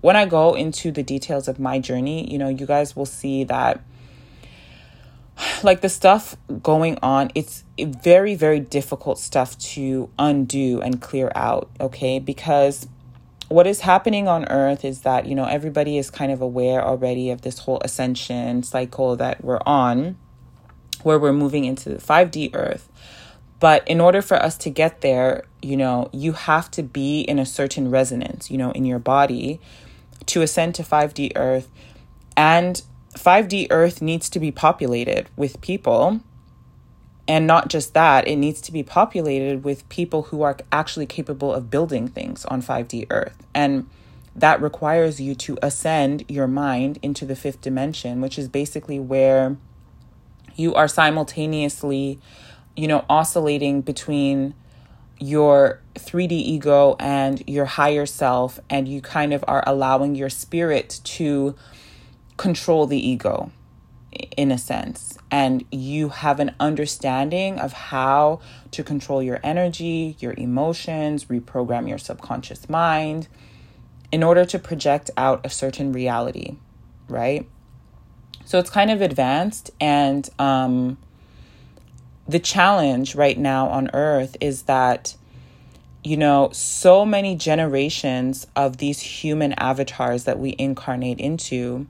when 0.00 0.16
I 0.16 0.26
go 0.26 0.54
into 0.54 0.90
the 0.90 1.02
details 1.02 1.48
of 1.48 1.58
my 1.58 1.78
journey, 1.78 2.30
you 2.30 2.36
know, 2.38 2.48
you 2.48 2.66
guys 2.66 2.96
will 2.96 3.06
see 3.06 3.44
that 3.44 3.80
like 5.62 5.80
the 5.80 5.88
stuff 5.88 6.36
going 6.62 6.98
on, 7.02 7.30
it's 7.34 7.64
very, 7.78 8.34
very 8.34 8.60
difficult 8.60 9.18
stuff 9.18 9.58
to 9.58 10.10
undo 10.18 10.80
and 10.80 11.00
clear 11.00 11.30
out, 11.34 11.70
okay? 11.80 12.18
Because 12.18 12.88
what 13.52 13.66
is 13.66 13.80
happening 13.80 14.28
on 14.28 14.48
earth 14.48 14.84
is 14.84 15.00
that, 15.00 15.26
you 15.26 15.34
know, 15.34 15.44
everybody 15.44 15.98
is 15.98 16.10
kind 16.10 16.32
of 16.32 16.40
aware 16.40 16.84
already 16.84 17.30
of 17.30 17.42
this 17.42 17.60
whole 17.60 17.80
ascension 17.82 18.62
cycle 18.62 19.16
that 19.16 19.42
we're 19.44 19.60
on 19.66 20.16
where 21.02 21.18
we're 21.18 21.32
moving 21.32 21.64
into 21.64 21.88
the 21.88 21.96
5D 21.96 22.54
earth. 22.54 22.88
But 23.60 23.86
in 23.86 24.00
order 24.00 24.22
for 24.22 24.36
us 24.36 24.56
to 24.58 24.70
get 24.70 25.02
there, 25.02 25.44
you 25.60 25.76
know, 25.76 26.10
you 26.12 26.32
have 26.32 26.70
to 26.72 26.82
be 26.82 27.20
in 27.20 27.38
a 27.38 27.46
certain 27.46 27.90
resonance, 27.90 28.50
you 28.50 28.58
know, 28.58 28.72
in 28.72 28.84
your 28.84 28.98
body 28.98 29.60
to 30.26 30.42
ascend 30.42 30.74
to 30.76 30.82
5D 30.82 31.32
earth. 31.36 31.68
And 32.36 32.82
5D 33.14 33.68
earth 33.70 34.02
needs 34.02 34.28
to 34.30 34.40
be 34.40 34.50
populated 34.50 35.28
with 35.36 35.60
people. 35.60 36.20
And 37.28 37.46
not 37.46 37.68
just 37.68 37.94
that, 37.94 38.26
it 38.26 38.36
needs 38.36 38.60
to 38.62 38.72
be 38.72 38.82
populated 38.82 39.62
with 39.64 39.88
people 39.88 40.24
who 40.24 40.42
are 40.42 40.56
actually 40.72 41.06
capable 41.06 41.52
of 41.52 41.70
building 41.70 42.08
things 42.08 42.44
on 42.46 42.62
5D 42.62 43.06
earth. 43.10 43.46
And 43.54 43.88
that 44.34 44.60
requires 44.60 45.20
you 45.20 45.34
to 45.36 45.58
ascend 45.62 46.24
your 46.28 46.48
mind 46.48 46.98
into 47.02 47.24
the 47.24 47.36
fifth 47.36 47.60
dimension, 47.60 48.20
which 48.20 48.38
is 48.38 48.48
basically 48.48 48.98
where 48.98 49.56
you 50.56 50.74
are 50.74 50.88
simultaneously, 50.88 52.18
you 52.76 52.88
know, 52.88 53.04
oscillating 53.08 53.82
between 53.82 54.54
your 55.18 55.80
3D 55.94 56.32
ego 56.32 56.96
and 56.98 57.42
your 57.46 57.66
higher 57.66 58.06
self, 58.06 58.58
and 58.68 58.88
you 58.88 59.00
kind 59.00 59.32
of 59.32 59.44
are 59.46 59.62
allowing 59.66 60.16
your 60.16 60.28
spirit 60.28 61.00
to 61.04 61.54
control 62.36 62.86
the 62.86 62.98
ego 62.98 63.52
in 64.36 64.52
a 64.52 64.58
sense. 64.58 65.18
And 65.30 65.64
you 65.70 66.10
have 66.10 66.40
an 66.40 66.54
understanding 66.60 67.58
of 67.58 67.72
how 67.72 68.40
to 68.72 68.84
control 68.84 69.22
your 69.22 69.40
energy, 69.42 70.16
your 70.20 70.34
emotions, 70.36 71.26
reprogram 71.26 71.88
your 71.88 71.98
subconscious 71.98 72.68
mind 72.68 73.28
in 74.10 74.22
order 74.22 74.44
to 74.44 74.58
project 74.58 75.10
out 75.16 75.44
a 75.44 75.50
certain 75.50 75.92
reality, 75.92 76.56
right? 77.08 77.48
So 78.44 78.58
it's 78.58 78.70
kind 78.70 78.90
of 78.90 79.00
advanced. 79.00 79.70
And 79.80 80.28
um, 80.38 80.98
the 82.28 82.38
challenge 82.38 83.14
right 83.14 83.38
now 83.38 83.68
on 83.68 83.90
earth 83.94 84.36
is 84.40 84.64
that, 84.64 85.16
you 86.04 86.18
know, 86.18 86.50
so 86.52 87.06
many 87.06 87.36
generations 87.36 88.46
of 88.54 88.76
these 88.76 89.00
human 89.00 89.54
avatars 89.54 90.24
that 90.24 90.38
we 90.38 90.54
incarnate 90.58 91.18
into 91.18 91.86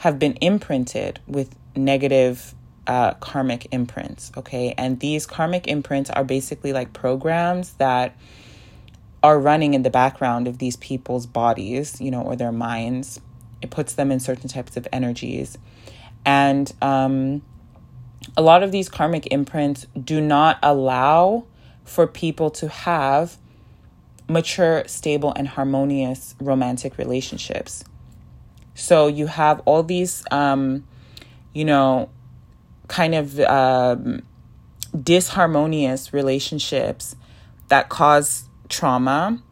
have 0.00 0.18
been 0.18 0.32
imprinted 0.40 1.20
with 1.26 1.54
negative 1.76 2.54
uh, 2.86 3.12
karmic 3.14 3.68
imprints. 3.70 4.32
Okay. 4.34 4.74
And 4.78 4.98
these 4.98 5.26
karmic 5.26 5.66
imprints 5.66 6.08
are 6.08 6.24
basically 6.24 6.72
like 6.72 6.94
programs 6.94 7.74
that 7.74 8.16
are 9.22 9.38
running 9.38 9.74
in 9.74 9.82
the 9.82 9.90
background 9.90 10.48
of 10.48 10.56
these 10.56 10.76
people's 10.76 11.26
bodies, 11.26 12.00
you 12.00 12.10
know, 12.10 12.22
or 12.22 12.34
their 12.34 12.50
minds. 12.50 13.20
It 13.60 13.68
puts 13.68 13.92
them 13.92 14.10
in 14.10 14.20
certain 14.20 14.48
types 14.48 14.78
of 14.78 14.88
energies. 14.90 15.58
And 16.24 16.72
um, 16.80 17.42
a 18.38 18.42
lot 18.42 18.62
of 18.62 18.72
these 18.72 18.88
karmic 18.88 19.26
imprints 19.26 19.86
do 20.02 20.18
not 20.18 20.58
allow 20.62 21.44
for 21.84 22.06
people 22.06 22.50
to 22.52 22.68
have 22.68 23.36
mature, 24.30 24.84
stable, 24.86 25.34
and 25.36 25.46
harmonious 25.46 26.34
romantic 26.40 26.96
relationships. 26.96 27.84
So 28.74 29.06
you 29.06 29.26
have 29.26 29.60
all 29.64 29.82
these, 29.82 30.24
um, 30.30 30.84
you 31.52 31.64
know, 31.64 32.10
kind 32.88 33.14
of 33.14 33.38
um, 33.40 34.22
disharmonious 34.96 36.12
relationships 36.12 37.14
that 37.68 37.88
cause 37.88 38.48
trauma. 38.68 39.42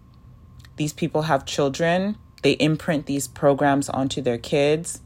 These 0.76 0.92
people 0.92 1.22
have 1.22 1.44
children, 1.44 2.16
they 2.42 2.52
imprint 2.52 3.06
these 3.06 3.26
programs 3.28 3.88
onto 3.88 4.22
their 4.22 4.38
kids 4.38 5.00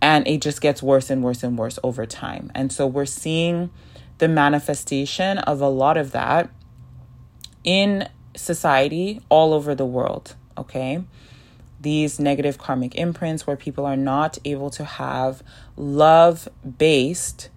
and 0.00 0.26
it 0.26 0.40
just 0.40 0.60
gets 0.60 0.82
worse 0.82 1.10
and 1.10 1.22
worse 1.22 1.42
and 1.42 1.58
worse 1.58 1.78
over 1.82 2.06
time. 2.06 2.50
And 2.54 2.72
so 2.72 2.86
we're 2.86 3.06
seeing 3.06 3.70
the 4.18 4.28
manifestation 4.28 5.38
of 5.38 5.60
a 5.60 5.68
lot 5.68 5.96
of 5.96 6.12
that 6.12 6.50
in 7.64 8.08
society 8.34 9.20
all 9.28 9.52
over 9.52 9.74
the 9.74 9.84
world, 9.84 10.36
okay? 10.56 11.02
These 11.86 12.18
negative 12.18 12.58
karmic 12.58 12.96
imprints 12.96 13.46
where 13.46 13.54
people 13.54 13.86
are 13.86 13.96
not 13.96 14.38
able 14.44 14.70
to 14.70 14.84
have 14.84 15.40
love 15.76 16.48
based, 16.78 17.48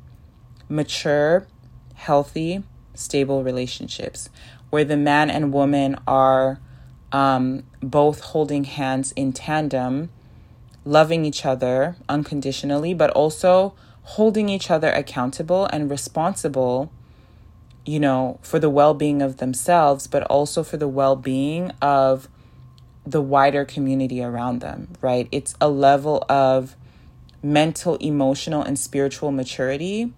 mature, 0.69 1.47
healthy, 1.95 2.61
stable 2.93 3.43
relationships, 3.43 4.29
where 4.69 4.85
the 4.85 4.97
man 4.97 5.31
and 5.31 5.51
woman 5.51 5.97
are 6.05 6.59
um, 7.11 7.63
both 7.81 8.19
holding 8.19 8.65
hands 8.65 9.13
in 9.13 9.33
tandem 9.33 10.11
loving 10.85 11.25
each 11.25 11.43
other 11.43 11.95
unconditionally, 12.07 12.93
but 12.93 13.09
also 13.09 13.73
holding 14.03 14.47
each 14.47 14.69
other 14.69 14.91
accountable 14.91 15.65
and 15.73 15.89
responsible, 15.89 16.91
you 17.83 17.99
know, 17.99 18.37
for 18.43 18.59
the 18.59 18.69
well 18.69 18.93
being 18.93 19.23
of 19.23 19.37
themselves, 19.37 20.05
but 20.05 20.21
also 20.25 20.61
for 20.61 20.77
the 20.77 20.87
well 20.87 21.15
being 21.15 21.71
of 21.81 22.29
the 23.09 23.21
wider 23.21 23.65
community 23.65 24.21
around 24.21 24.59
them, 24.61 24.87
right? 25.01 25.27
It's 25.31 25.55
a 25.59 25.67
level 25.67 26.23
of 26.29 26.75
mental, 27.41 27.95
emotional, 27.95 28.61
and 28.61 28.77
spiritual 28.77 29.31
maturity 29.31 30.13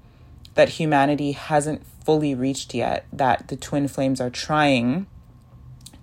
that 0.55 0.69
humanity 0.69 1.31
hasn't 1.31 1.85
fully 2.03 2.35
reached 2.35 2.73
yet, 2.73 3.05
that 3.13 3.47
the 3.47 3.55
twin 3.55 3.87
flames 3.87 4.19
are 4.19 4.29
trying 4.29 5.07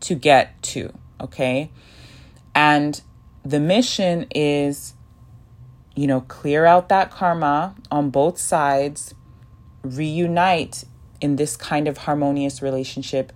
to 0.00 0.14
get 0.14 0.62
to, 0.62 0.92
okay? 1.20 1.70
And 2.54 3.00
the 3.44 3.60
mission 3.60 4.26
is, 4.34 4.94
you 5.94 6.06
know, 6.06 6.22
clear 6.22 6.64
out 6.64 6.88
that 6.88 7.10
karma 7.10 7.74
on 7.90 8.08
both 8.08 8.38
sides, 8.38 9.14
reunite 9.82 10.84
in 11.20 11.36
this 11.36 11.56
kind 11.56 11.86
of 11.86 11.98
harmonious 11.98 12.62
relationship, 12.62 13.32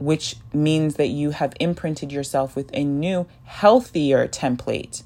which 0.00 0.36
means 0.52 0.96
that 0.96 1.08
you 1.08 1.30
have 1.30 1.52
imprinted 1.60 2.10
yourself 2.10 2.56
with 2.56 2.70
a 2.72 2.82
new, 2.82 3.26
healthier 3.44 4.26
template. 4.26 5.02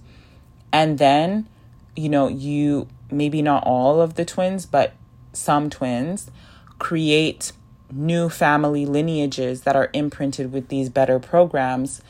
And 0.72 0.98
then, 0.98 1.48
you 1.94 2.08
know, 2.08 2.28
you 2.28 2.88
maybe 3.10 3.42
not 3.42 3.64
all 3.64 4.00
of 4.00 4.14
the 4.14 4.24
twins, 4.24 4.64
but 4.64 4.94
some 5.32 5.68
twins 5.68 6.30
create 6.78 7.52
new 7.92 8.28
family 8.28 8.86
lineages 8.86 9.62
that 9.62 9.76
are 9.76 9.90
imprinted 9.92 10.52
with 10.52 10.68
these 10.68 10.88
better 10.88 11.18
programs 11.18 12.00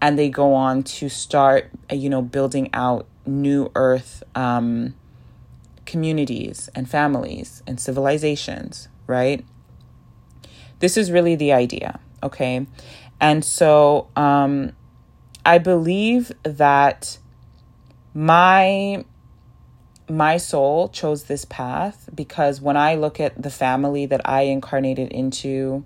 and 0.00 0.18
they 0.18 0.28
go 0.28 0.52
on 0.52 0.82
to 0.82 1.08
start, 1.08 1.70
uh, 1.90 1.94
you 1.94 2.10
know, 2.10 2.20
building 2.20 2.68
out 2.74 3.06
new 3.24 3.70
earth 3.76 4.24
um, 4.34 4.94
communities 5.86 6.68
and 6.74 6.90
families 6.90 7.62
and 7.68 7.78
civilizations, 7.78 8.88
right? 9.06 9.44
This 10.80 10.96
is 10.96 11.12
really 11.12 11.36
the 11.36 11.52
idea, 11.52 12.00
okay? 12.22 12.66
And 13.20 13.44
so 13.44 14.08
um, 14.16 14.72
I 15.44 15.58
believe 15.58 16.32
that 16.42 17.18
my 18.14 19.04
my 20.08 20.36
soul 20.36 20.88
chose 20.88 21.24
this 21.24 21.44
path 21.46 22.10
because 22.14 22.60
when 22.60 22.76
I 22.76 22.96
look 22.96 23.20
at 23.20 23.40
the 23.40 23.50
family 23.50 24.04
that 24.06 24.20
I 24.28 24.42
incarnated 24.42 25.10
into, 25.10 25.84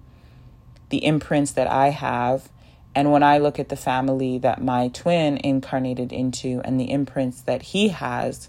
the 0.89 1.05
imprints 1.05 1.53
that 1.53 1.71
I 1.71 1.91
have, 1.91 2.49
And 2.97 3.13
when 3.13 3.23
I 3.23 3.37
look 3.37 3.59
at 3.61 3.69
the 3.69 3.77
family 3.77 4.39
that 4.39 4.63
my 4.63 4.89
twin 4.89 5.37
incarnated 5.37 6.13
into 6.13 6.63
and 6.65 6.81
the 6.81 6.91
imprints 6.91 7.43
that 7.43 7.61
he 7.61 7.89
has, 7.89 8.49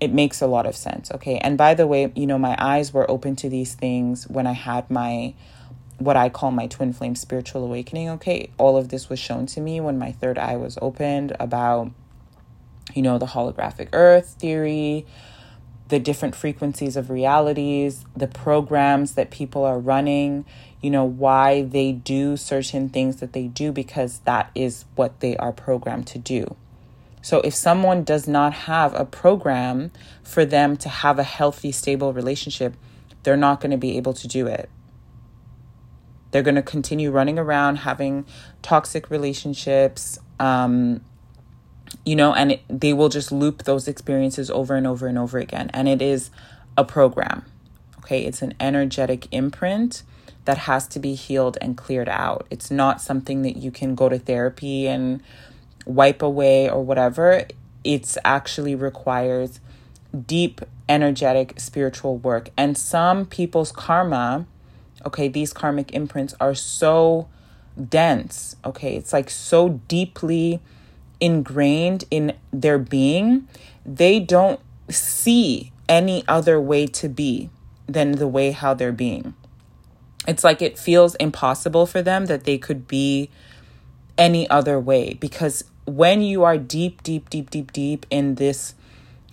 it 0.00 0.12
makes 0.12 0.42
a 0.42 0.48
lot 0.48 0.66
of 0.66 0.74
sense. 0.74 1.12
Okay. 1.12 1.38
And 1.38 1.56
by 1.56 1.74
the 1.74 1.86
way, 1.86 2.10
you 2.16 2.26
know, 2.26 2.38
my 2.38 2.56
eyes 2.58 2.92
were 2.92 3.08
open 3.08 3.36
to 3.36 3.48
these 3.48 3.74
things 3.74 4.28
when 4.28 4.48
I 4.48 4.52
had 4.52 4.90
my 4.90 5.34
what 6.04 6.16
I 6.16 6.28
call 6.28 6.50
my 6.50 6.66
twin 6.66 6.92
flame 6.92 7.14
spiritual 7.14 7.64
awakening. 7.64 8.10
Okay. 8.10 8.50
All 8.58 8.76
of 8.76 8.88
this 8.88 9.08
was 9.08 9.18
shown 9.18 9.46
to 9.46 9.60
me 9.60 9.80
when 9.80 9.98
my 9.98 10.12
third 10.12 10.38
eye 10.38 10.56
was 10.56 10.78
opened 10.80 11.34
about, 11.38 11.90
you 12.94 13.02
know, 13.02 13.18
the 13.18 13.26
holographic 13.26 13.88
earth 13.92 14.36
theory, 14.38 15.06
the 15.88 15.98
different 15.98 16.34
frequencies 16.34 16.96
of 16.96 17.10
realities, 17.10 18.04
the 18.16 18.26
programs 18.26 19.12
that 19.12 19.30
people 19.30 19.64
are 19.64 19.78
running, 19.78 20.44
you 20.80 20.90
know, 20.90 21.04
why 21.04 21.62
they 21.62 21.92
do 21.92 22.36
certain 22.36 22.88
things 22.88 23.16
that 23.16 23.32
they 23.32 23.46
do 23.46 23.72
because 23.72 24.20
that 24.20 24.50
is 24.54 24.84
what 24.94 25.20
they 25.20 25.36
are 25.36 25.52
programmed 25.52 26.06
to 26.06 26.18
do. 26.18 26.56
So 27.22 27.40
if 27.42 27.54
someone 27.54 28.02
does 28.02 28.26
not 28.26 28.52
have 28.52 28.94
a 28.94 29.04
program 29.04 29.92
for 30.24 30.44
them 30.44 30.76
to 30.78 30.88
have 30.88 31.18
a 31.18 31.22
healthy, 31.22 31.70
stable 31.70 32.12
relationship, 32.12 32.74
they're 33.22 33.36
not 33.36 33.60
going 33.60 33.70
to 33.70 33.76
be 33.76 33.96
able 33.96 34.12
to 34.14 34.26
do 34.26 34.46
it. 34.48 34.68
They're 36.32 36.42
going 36.42 36.56
to 36.56 36.62
continue 36.62 37.10
running 37.10 37.38
around 37.38 37.76
having 37.76 38.26
toxic 38.62 39.10
relationships, 39.10 40.18
um, 40.40 41.02
you 42.04 42.16
know, 42.16 42.34
and 42.34 42.52
it, 42.52 42.62
they 42.68 42.92
will 42.92 43.08
just 43.08 43.30
loop 43.30 43.64
those 43.64 43.86
experiences 43.86 44.50
over 44.50 44.74
and 44.74 44.86
over 44.86 45.06
and 45.06 45.16
over 45.16 45.38
again. 45.38 45.70
And 45.72 45.88
it 45.88 46.02
is 46.02 46.30
a 46.76 46.84
program, 46.84 47.44
okay? 47.98 48.24
It's 48.24 48.42
an 48.42 48.54
energetic 48.58 49.28
imprint 49.30 50.02
that 50.44 50.58
has 50.58 50.88
to 50.88 50.98
be 50.98 51.14
healed 51.14 51.56
and 51.60 51.76
cleared 51.76 52.08
out. 52.08 52.46
It's 52.50 52.70
not 52.70 53.00
something 53.00 53.42
that 53.42 53.56
you 53.56 53.70
can 53.70 53.94
go 53.94 54.08
to 54.08 54.18
therapy 54.18 54.88
and 54.88 55.22
wipe 55.86 56.22
away 56.22 56.68
or 56.68 56.84
whatever. 56.84 57.46
It's 57.84 58.18
actually 58.24 58.74
requires 58.74 59.60
deep 60.26 60.60
energetic 60.88 61.58
spiritual 61.58 62.18
work. 62.18 62.50
And 62.56 62.76
some 62.76 63.26
people's 63.26 63.72
karma, 63.72 64.46
okay, 65.06 65.28
these 65.28 65.52
karmic 65.52 65.92
imprints 65.92 66.34
are 66.40 66.54
so 66.54 67.28
dense, 67.88 68.56
okay? 68.64 68.96
It's 68.96 69.12
like 69.12 69.30
so 69.30 69.80
deeply 69.88 70.60
ingrained 71.20 72.04
in 72.10 72.34
their 72.52 72.78
being, 72.78 73.48
they 73.86 74.20
don't 74.20 74.60
see 74.88 75.72
any 75.88 76.24
other 76.26 76.60
way 76.60 76.86
to 76.86 77.08
be 77.08 77.50
than 77.86 78.12
the 78.12 78.28
way 78.28 78.50
how 78.50 78.74
they're 78.74 78.92
being 78.92 79.34
it's 80.26 80.44
like 80.44 80.62
it 80.62 80.78
feels 80.78 81.14
impossible 81.16 81.86
for 81.86 82.02
them 82.02 82.26
that 82.26 82.44
they 82.44 82.58
could 82.58 82.86
be 82.86 83.28
any 84.16 84.48
other 84.50 84.78
way 84.78 85.14
because 85.14 85.64
when 85.84 86.22
you 86.22 86.44
are 86.44 86.56
deep 86.56 87.02
deep 87.02 87.28
deep 87.28 87.50
deep 87.50 87.72
deep 87.72 88.06
in 88.10 88.36
this 88.36 88.74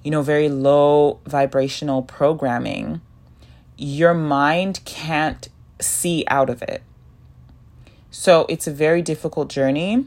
you 0.03 0.09
know 0.09 0.21
very 0.21 0.49
low 0.49 1.19
vibrational 1.25 2.01
programming 2.01 3.01
your 3.77 4.13
mind 4.13 4.79
can't 4.85 5.49
see 5.79 6.24
out 6.27 6.50
of 6.50 6.62
it. 6.62 6.83
So 8.12 8.45
it's 8.50 8.67
a 8.67 8.71
very 8.71 9.01
difficult 9.01 9.50
journey 9.50 10.05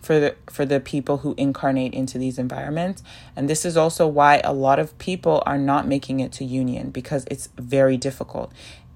for 0.00 0.20
the 0.20 0.36
for 0.50 0.64
the 0.64 0.78
people 0.78 1.18
who 1.18 1.34
incarnate 1.36 1.94
into 1.94 2.18
these 2.18 2.38
environments. 2.38 3.02
And 3.34 3.48
this 3.50 3.64
is 3.64 3.76
also 3.76 4.06
why 4.06 4.40
a 4.44 4.52
lot 4.52 4.78
of 4.78 4.96
people 4.98 5.42
are 5.46 5.58
not 5.58 5.86
making 5.86 6.20
it 6.20 6.32
to 6.32 6.44
union 6.44 6.90
because 6.90 7.24
it's 7.30 7.48
very 7.56 7.96
difficult. 7.96 8.52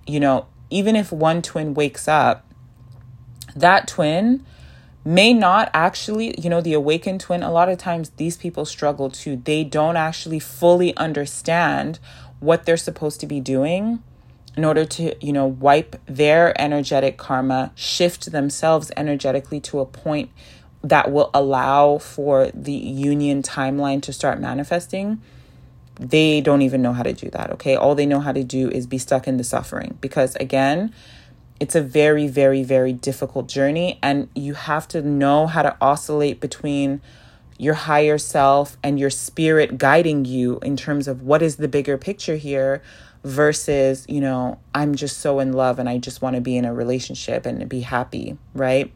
You 0.06 0.20
know 0.20 0.46
even 0.70 0.94
if 0.94 1.12
one 1.12 1.42
twin 1.42 1.74
wakes 1.74 2.08
up, 2.08 2.46
that 3.54 3.88
twin 3.88 4.46
may 5.04 5.34
not 5.34 5.68
actually, 5.74 6.34
you 6.40 6.48
know, 6.48 6.60
the 6.60 6.72
awakened 6.72 7.20
twin, 7.20 7.42
a 7.42 7.50
lot 7.50 7.68
of 7.68 7.78
times 7.78 8.10
these 8.10 8.36
people 8.36 8.64
struggle 8.64 9.10
too. 9.10 9.36
They 9.36 9.64
don't 9.64 9.96
actually 9.96 10.38
fully 10.38 10.96
understand 10.96 11.98
what 12.38 12.64
they're 12.64 12.76
supposed 12.76 13.20
to 13.20 13.26
be 13.26 13.40
doing 13.40 14.02
in 14.56 14.64
order 14.64 14.84
to, 14.84 15.14
you 15.24 15.32
know, 15.32 15.46
wipe 15.46 15.96
their 16.06 16.58
energetic 16.60 17.16
karma, 17.16 17.72
shift 17.74 18.32
themselves 18.32 18.90
energetically 18.96 19.60
to 19.60 19.80
a 19.80 19.86
point 19.86 20.30
that 20.82 21.12
will 21.12 21.30
allow 21.34 21.98
for 21.98 22.50
the 22.52 22.72
union 22.72 23.42
timeline 23.42 24.02
to 24.02 24.12
start 24.12 24.40
manifesting 24.40 25.20
they 26.00 26.40
don't 26.40 26.62
even 26.62 26.80
know 26.80 26.94
how 26.94 27.02
to 27.02 27.12
do 27.12 27.28
that, 27.30 27.50
okay? 27.50 27.76
All 27.76 27.94
they 27.94 28.06
know 28.06 28.20
how 28.20 28.32
to 28.32 28.42
do 28.42 28.70
is 28.70 28.86
be 28.86 28.96
stuck 28.96 29.28
in 29.28 29.36
the 29.36 29.44
suffering 29.44 29.98
because, 30.00 30.34
again, 30.36 30.94
it's 31.60 31.74
a 31.74 31.82
very, 31.82 32.26
very, 32.26 32.62
very 32.62 32.94
difficult 32.94 33.48
journey, 33.48 33.98
and 34.02 34.30
you 34.34 34.54
have 34.54 34.88
to 34.88 35.02
know 35.02 35.46
how 35.46 35.60
to 35.62 35.76
oscillate 35.78 36.40
between 36.40 37.02
your 37.58 37.74
higher 37.74 38.16
self 38.16 38.78
and 38.82 38.98
your 38.98 39.10
spirit 39.10 39.76
guiding 39.76 40.24
you 40.24 40.58
in 40.62 40.74
terms 40.74 41.06
of 41.06 41.20
what 41.20 41.42
is 41.42 41.56
the 41.56 41.68
bigger 41.68 41.98
picture 41.98 42.36
here 42.36 42.82
versus, 43.24 44.06
you 44.08 44.20
know, 44.20 44.58
I'm 44.74 44.94
just 44.94 45.18
so 45.18 45.40
in 45.40 45.52
love 45.52 45.78
and 45.78 45.88
I 45.88 45.98
just 45.98 46.22
want 46.22 46.36
to 46.36 46.40
be 46.40 46.56
in 46.56 46.64
a 46.64 46.72
relationship 46.72 47.46
and 47.46 47.68
be 47.68 47.80
happy, 47.80 48.38
right? 48.54 48.92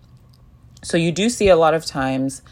So 0.83 0.97
you 0.97 1.13
do 1.13 1.29
see 1.29 1.49
a 1.49 1.57
lot 1.57 1.75
of 1.75 1.85
times 1.85 2.43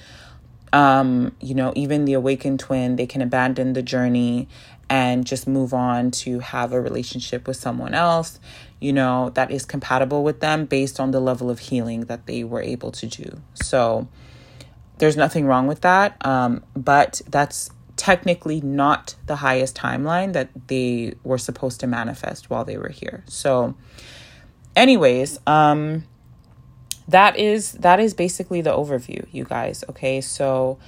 um, 0.73 1.37
you 1.41 1.55
know, 1.55 1.73
even 1.77 2.07
the 2.07 2.15
awakened 2.15 2.61
twin, 2.61 2.97
they 2.97 3.07
can 3.07 3.21
abandon 3.21 3.75
the 3.75 3.83
journey 3.83 4.49
and 4.89 5.27
just 5.27 5.47
move 5.47 5.75
on 5.75 6.11
to 6.11 6.41
have 6.41 6.73
a 6.73 6.81
relationship 6.81 7.47
with 7.47 7.57
someone 7.57 7.95
else, 7.95 8.41
you 8.81 8.93
know, 8.93 9.31
that 9.31 9.51
is 9.51 9.65
compatible 9.65 10.25
with 10.25 10.41
them 10.41 10.65
based 10.65 10.99
on 10.99 11.11
the 11.11 11.21
level 11.21 11.51
of 11.51 11.59
healing 11.59 12.03
that 12.03 12.27
they 12.27 12.43
were 12.43 12.63
able 12.63 12.91
to 12.93 13.07
do. 13.07 13.41
So 13.55 14.09
there's 14.99 15.17
nothing 15.17 15.47
wrong 15.47 15.67
with 15.67 15.83
that. 15.83 16.25
Um, 16.27 16.63
but 16.75 17.21
that's 17.29 17.71
technically 18.03 18.61
not 18.61 19.15
the 19.27 19.37
highest 19.37 19.77
timeline 19.77 20.33
that 20.33 20.49
they 20.67 21.15
were 21.23 21.38
supposed 21.38 21.79
to 21.79 21.87
manifest 21.87 22.51
while 22.51 22.65
they 22.65 22.77
were 22.77 22.88
here. 22.88 23.23
So, 23.29 23.77
anyways, 24.75 25.38
um, 25.47 26.03
that 27.07 27.38
is 27.38 27.73
that 27.75 28.01
is 28.01 28.12
basically 28.12 28.61
the 28.61 28.71
overview 28.71 29.27
you 29.33 29.43
guys 29.45 29.83
okay 29.88 30.21
so 30.21 30.79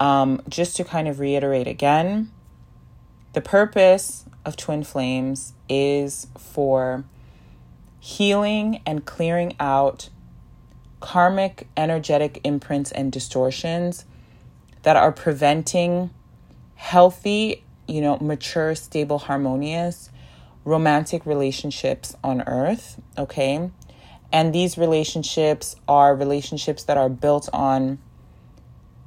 um 0.00 0.42
just 0.48 0.76
to 0.76 0.82
kind 0.82 1.06
of 1.06 1.20
reiterate 1.20 1.68
again 1.68 2.28
the 3.32 3.40
purpose 3.40 4.24
of 4.44 4.56
twin 4.56 4.82
flames 4.82 5.52
is 5.68 6.26
for 6.36 7.04
healing 8.00 8.82
and 8.84 9.04
clearing 9.04 9.54
out 9.60 10.08
karmic 10.98 11.68
energetic 11.76 12.40
imprints 12.42 12.90
and 12.90 13.12
distortions 13.12 14.04
that 14.82 14.96
are 14.96 15.12
preventing 15.12 16.10
healthy 16.82 17.64
you 17.86 18.00
know 18.00 18.18
mature 18.20 18.74
stable 18.74 19.18
harmonious 19.18 20.10
romantic 20.64 21.24
relationships 21.24 22.14
on 22.24 22.42
earth 22.42 23.00
okay 23.16 23.70
and 24.32 24.54
these 24.54 24.78
relationships 24.78 25.76
are 25.86 26.14
relationships 26.16 26.84
that 26.84 26.96
are 26.96 27.08
built 27.08 27.48
on 27.52 27.98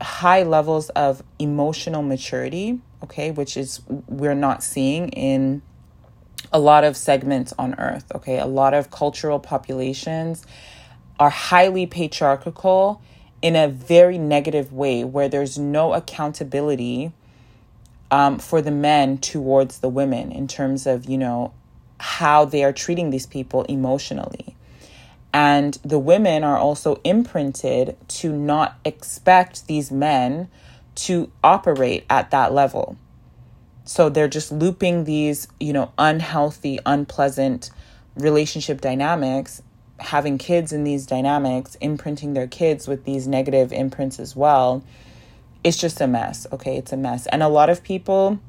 high 0.01 0.43
levels 0.43 0.89
of 0.89 1.23
emotional 1.39 2.03
maturity, 2.03 2.79
okay, 3.03 3.31
which 3.31 3.57
is 3.57 3.81
we're 4.07 4.35
not 4.35 4.63
seeing 4.63 5.09
in 5.09 5.61
a 6.51 6.59
lot 6.59 6.83
of 6.83 6.95
segments 6.95 7.53
on 7.57 7.73
earth, 7.79 8.05
okay? 8.13 8.39
A 8.39 8.45
lot 8.45 8.73
of 8.73 8.91
cultural 8.91 9.39
populations 9.39 10.45
are 11.19 11.29
highly 11.29 11.85
patriarchal 11.87 13.01
in 13.41 13.55
a 13.55 13.67
very 13.67 14.17
negative 14.17 14.71
way 14.71 15.03
where 15.03 15.29
there's 15.29 15.57
no 15.57 15.93
accountability 15.93 17.11
um, 18.11 18.39
for 18.39 18.61
the 18.61 18.71
men 18.71 19.17
towards 19.17 19.79
the 19.79 19.89
women 19.89 20.31
in 20.31 20.47
terms 20.47 20.85
of, 20.85 21.05
you 21.05 21.17
know, 21.17 21.53
how 21.99 22.45
they 22.45 22.63
are 22.63 22.73
treating 22.73 23.09
these 23.09 23.25
people 23.25 23.63
emotionally. 23.63 24.55
And 25.33 25.77
the 25.83 25.99
women 25.99 26.43
are 26.43 26.57
also 26.57 27.01
imprinted 27.03 27.97
to 28.07 28.31
not 28.31 28.77
expect 28.85 29.67
these 29.67 29.91
men 29.91 30.49
to 30.95 31.29
operate 31.43 32.05
at 32.09 32.31
that 32.31 32.53
level. 32.53 32.97
So 33.83 34.09
they're 34.09 34.29
just 34.29 34.51
looping 34.51 35.03
these, 35.03 35.47
you 35.59 35.73
know, 35.73 35.91
unhealthy, 35.97 36.79
unpleasant 36.85 37.69
relationship 38.15 38.81
dynamics, 38.81 39.61
having 39.99 40.37
kids 40.37 40.71
in 40.71 40.83
these 40.83 41.05
dynamics, 41.05 41.75
imprinting 41.81 42.33
their 42.33 42.47
kids 42.47 42.87
with 42.87 43.05
these 43.05 43.27
negative 43.27 43.71
imprints 43.71 44.19
as 44.19 44.35
well. 44.35 44.83
It's 45.65 45.77
just 45.77 45.99
a 45.99 46.05
mess, 46.05 46.45
okay? 46.53 46.77
It's 46.77 46.93
a 46.93 46.97
mess. 46.97 47.25
And 47.25 47.41
a 47.41 47.47
lot 47.47 47.71
of 47.71 47.81
people, 47.81 48.39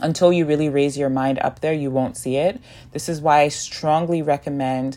until 0.00 0.32
you 0.32 0.46
really 0.46 0.70
raise 0.70 0.96
your 0.96 1.10
mind 1.10 1.38
up 1.40 1.60
there, 1.60 1.74
you 1.74 1.90
won't 1.90 2.16
see 2.16 2.36
it. 2.36 2.58
This 2.92 3.06
is 3.06 3.20
why 3.20 3.42
I 3.42 3.48
strongly 3.48 4.22
recommend 4.22 4.96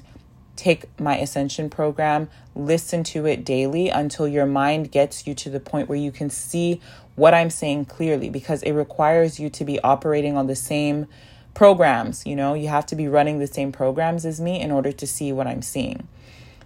take 0.56 0.86
my 0.98 1.17
ascension 1.17 1.69
program, 1.69 2.30
listen 2.56 3.04
to 3.04 3.26
it 3.26 3.43
daily 3.43 3.89
until 3.89 4.30
your 4.30 4.45
mind 4.45 4.93
gets 4.93 5.28
you 5.28 5.36
to 5.36 5.50
the 5.50 5.60
point 5.60 5.89
where 5.89 5.98
you 5.98 6.10
can 6.10 6.30
see 6.30 6.80
what 7.15 7.34
I'm 7.34 7.50
saying 7.50 7.84
clearly 7.86 8.30
because 8.30 8.63
it 8.63 8.71
requires 8.71 9.38
you 9.38 9.50
to 9.50 9.65
be 9.65 9.78
operating 9.82 10.38
on 10.38 10.48
the 10.48 10.56
same 10.56 11.06
programs. 11.54 12.26
You 12.26 12.38
know, 12.38 12.54
you 12.54 12.69
have 12.69 12.86
to 12.86 12.95
be 12.95 13.10
running 13.10 13.39
the 13.39 13.48
same 13.48 13.74
programs 13.74 14.26
as 14.26 14.39
me 14.39 14.62
in 14.62 14.71
order 14.71 14.93
to 14.93 15.06
see 15.06 15.34
what 15.34 15.48
I'm 15.48 15.62
seeing. 15.62 16.08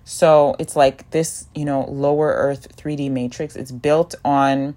So 0.10 0.56
it's 0.58 0.76
like 0.76 1.08
this, 1.12 1.48
you 1.54 1.66
know, 1.66 1.86
lower 1.88 2.30
earth 2.30 2.76
3D 2.76 3.12
matrix. 3.12 3.56
It's 3.56 3.72
built 3.72 4.16
on 4.26 4.76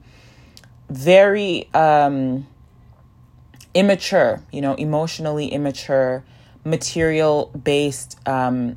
very 0.91 1.71
um, 1.73 2.47
immature, 3.73 4.43
you 4.53 4.61
know, 4.61 4.75
emotionally 4.75 5.47
immature, 5.47 6.23
material 6.67 7.51
based 7.65 8.19
um, 8.29 8.77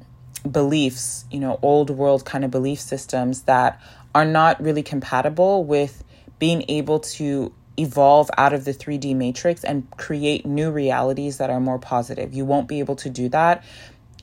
beliefs, 0.50 1.26
you 1.30 1.42
know, 1.42 1.60
old 1.62 1.90
world 1.90 2.24
kind 2.24 2.46
of 2.46 2.52
belief 2.52 2.80
systems 2.80 3.42
that 3.42 3.82
are 4.16 4.26
not 4.26 4.64
really 4.64 4.82
compatible 4.82 5.66
with 5.66 6.06
being 6.40 6.64
able 6.70 7.02
to 7.02 7.52
evolve 7.78 8.32
out 8.38 8.54
of 8.54 8.64
the 8.64 8.72
3D 8.74 9.14
matrix 9.14 9.66
and 9.66 9.90
create 9.98 10.46
new 10.46 10.72
realities 10.72 11.38
that 11.38 11.50
are 11.50 11.60
more 11.60 11.80
positive. 11.80 12.34
You 12.34 12.46
won't 12.46 12.70
be 12.70 12.80
able 12.80 12.96
to 12.96 13.10
do 13.10 13.28
that 13.28 13.62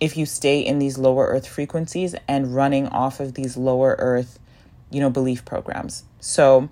if 0.02 0.16
you 0.16 0.26
stay 0.26 0.58
in 0.58 0.80
these 0.80 0.98
lower 0.98 1.28
earth 1.28 1.46
frequencies 1.46 2.16
and 2.26 2.56
running 2.56 2.88
off 2.88 3.20
of 3.20 3.34
these 3.34 3.56
lower 3.56 3.94
earth, 4.00 4.40
you 4.90 4.98
know, 4.98 5.08
belief 5.08 5.44
programs. 5.44 6.02
So 6.18 6.68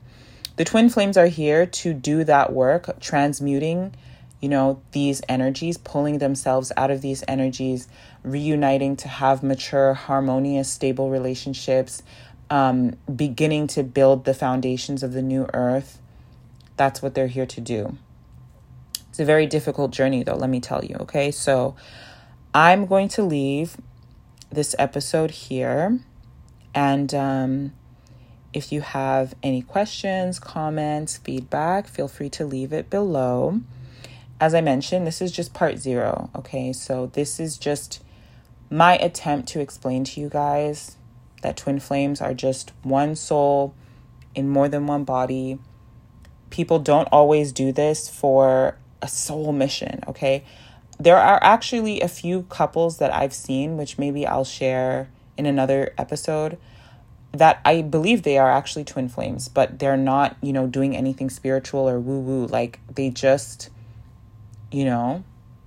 the 0.56 0.64
twin 0.64 0.88
flames 0.88 1.16
are 1.16 1.28
here 1.28 1.64
to 1.64 1.94
do 1.94 2.24
that 2.24 2.52
work, 2.52 2.98
transmuting, 2.98 3.94
you 4.40 4.48
know, 4.48 4.82
these 4.90 5.22
energies, 5.28 5.78
pulling 5.78 6.18
themselves 6.18 6.72
out 6.76 6.90
of 6.90 7.02
these 7.02 7.22
energies, 7.28 7.86
reuniting 8.24 8.96
to 8.96 9.06
have 9.06 9.44
mature, 9.44 9.94
harmonious, 9.94 10.68
stable 10.68 11.08
relationships, 11.08 12.02
um, 12.50 12.96
beginning 13.14 13.68
to 13.68 13.84
build 13.84 14.24
the 14.24 14.34
foundations 14.34 15.04
of 15.04 15.12
the 15.12 15.22
new 15.22 15.46
earth. 15.54 16.00
That's 16.76 17.00
what 17.00 17.14
they're 17.14 17.28
here 17.28 17.46
to 17.46 17.60
do. 17.60 17.96
It's 19.10 19.20
a 19.20 19.24
very 19.24 19.46
difficult 19.46 19.92
journey, 19.92 20.24
though, 20.24 20.34
let 20.34 20.50
me 20.50 20.58
tell 20.58 20.84
you. 20.84 20.96
Okay. 21.02 21.30
So, 21.30 21.76
I'm 22.52 22.86
going 22.86 23.08
to 23.10 23.22
leave 23.22 23.76
this 24.50 24.74
episode 24.78 25.30
here. 25.30 26.00
And 26.74 27.14
um, 27.14 27.72
if 28.52 28.72
you 28.72 28.80
have 28.80 29.34
any 29.42 29.62
questions, 29.62 30.38
comments, 30.40 31.16
feedback, 31.16 31.86
feel 31.86 32.08
free 32.08 32.30
to 32.30 32.44
leave 32.44 32.72
it 32.72 32.90
below. 32.90 33.60
As 34.40 34.54
I 34.54 34.60
mentioned, 34.60 35.06
this 35.06 35.20
is 35.20 35.30
just 35.30 35.54
part 35.54 35.78
zero. 35.78 36.30
Okay, 36.34 36.72
so 36.72 37.06
this 37.06 37.38
is 37.38 37.56
just 37.56 38.02
my 38.70 38.96
attempt 38.96 39.48
to 39.50 39.60
explain 39.60 40.02
to 40.04 40.20
you 40.20 40.28
guys 40.28 40.96
that 41.42 41.56
twin 41.56 41.78
flames 41.78 42.20
are 42.20 42.34
just 42.34 42.72
one 42.82 43.14
soul 43.14 43.74
in 44.34 44.48
more 44.48 44.68
than 44.68 44.86
one 44.86 45.04
body. 45.04 45.58
People 46.50 46.78
don't 46.80 47.08
always 47.12 47.52
do 47.52 47.70
this 47.70 48.08
for 48.08 48.76
a 49.02 49.08
soul 49.08 49.52
mission, 49.52 50.02
okay? 50.08 50.44
There 51.00 51.16
are 51.16 51.42
actually 51.42 52.02
a 52.02 52.08
few 52.08 52.42
couples 52.42 52.98
that 52.98 53.12
I've 53.12 53.32
seen, 53.32 53.78
which 53.78 53.98
maybe 53.98 54.26
I'll 54.26 54.44
share 54.44 55.08
in 55.38 55.46
another 55.46 55.94
episode, 55.96 56.58
that 57.32 57.60
I 57.64 57.80
believe 57.80 58.22
they 58.22 58.36
are 58.36 58.50
actually 58.50 58.84
twin 58.84 59.08
flames, 59.08 59.48
but 59.48 59.78
they're 59.78 59.96
not, 59.96 60.36
you 60.42 60.52
know, 60.52 60.66
doing 60.66 60.94
anything 60.94 61.30
spiritual 61.30 61.88
or 61.88 61.98
woo 61.98 62.20
woo. 62.20 62.46
Like 62.46 62.80
they 62.94 63.08
just, 63.08 63.70
you 64.70 64.84
know, 64.84 65.24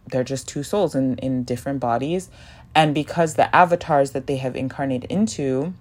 they're 0.08 0.24
just 0.24 0.48
two 0.48 0.62
souls 0.62 0.94
in, 0.94 1.18
in 1.18 1.44
different 1.44 1.80
bodies. 1.80 2.30
And 2.76 2.94
because 2.94 3.34
the 3.34 3.54
avatars 3.56 4.12
that 4.12 4.28
they 4.28 4.38
have 4.38 4.56
incarnated 4.56 5.10
into 5.10 5.74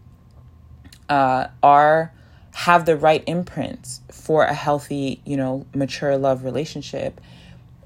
uh, 1.11 1.49
are 1.63 2.13
have 2.55 2.87
the 2.87 2.97
right 2.97 3.25
imprints 3.27 4.01
for 4.11 4.45
a 4.45 4.55
healthy, 4.55 5.21
you 5.27 5.37
know, 5.37 5.67
mature 5.75 6.17
love 6.17 6.45
relationship, 6.45 7.21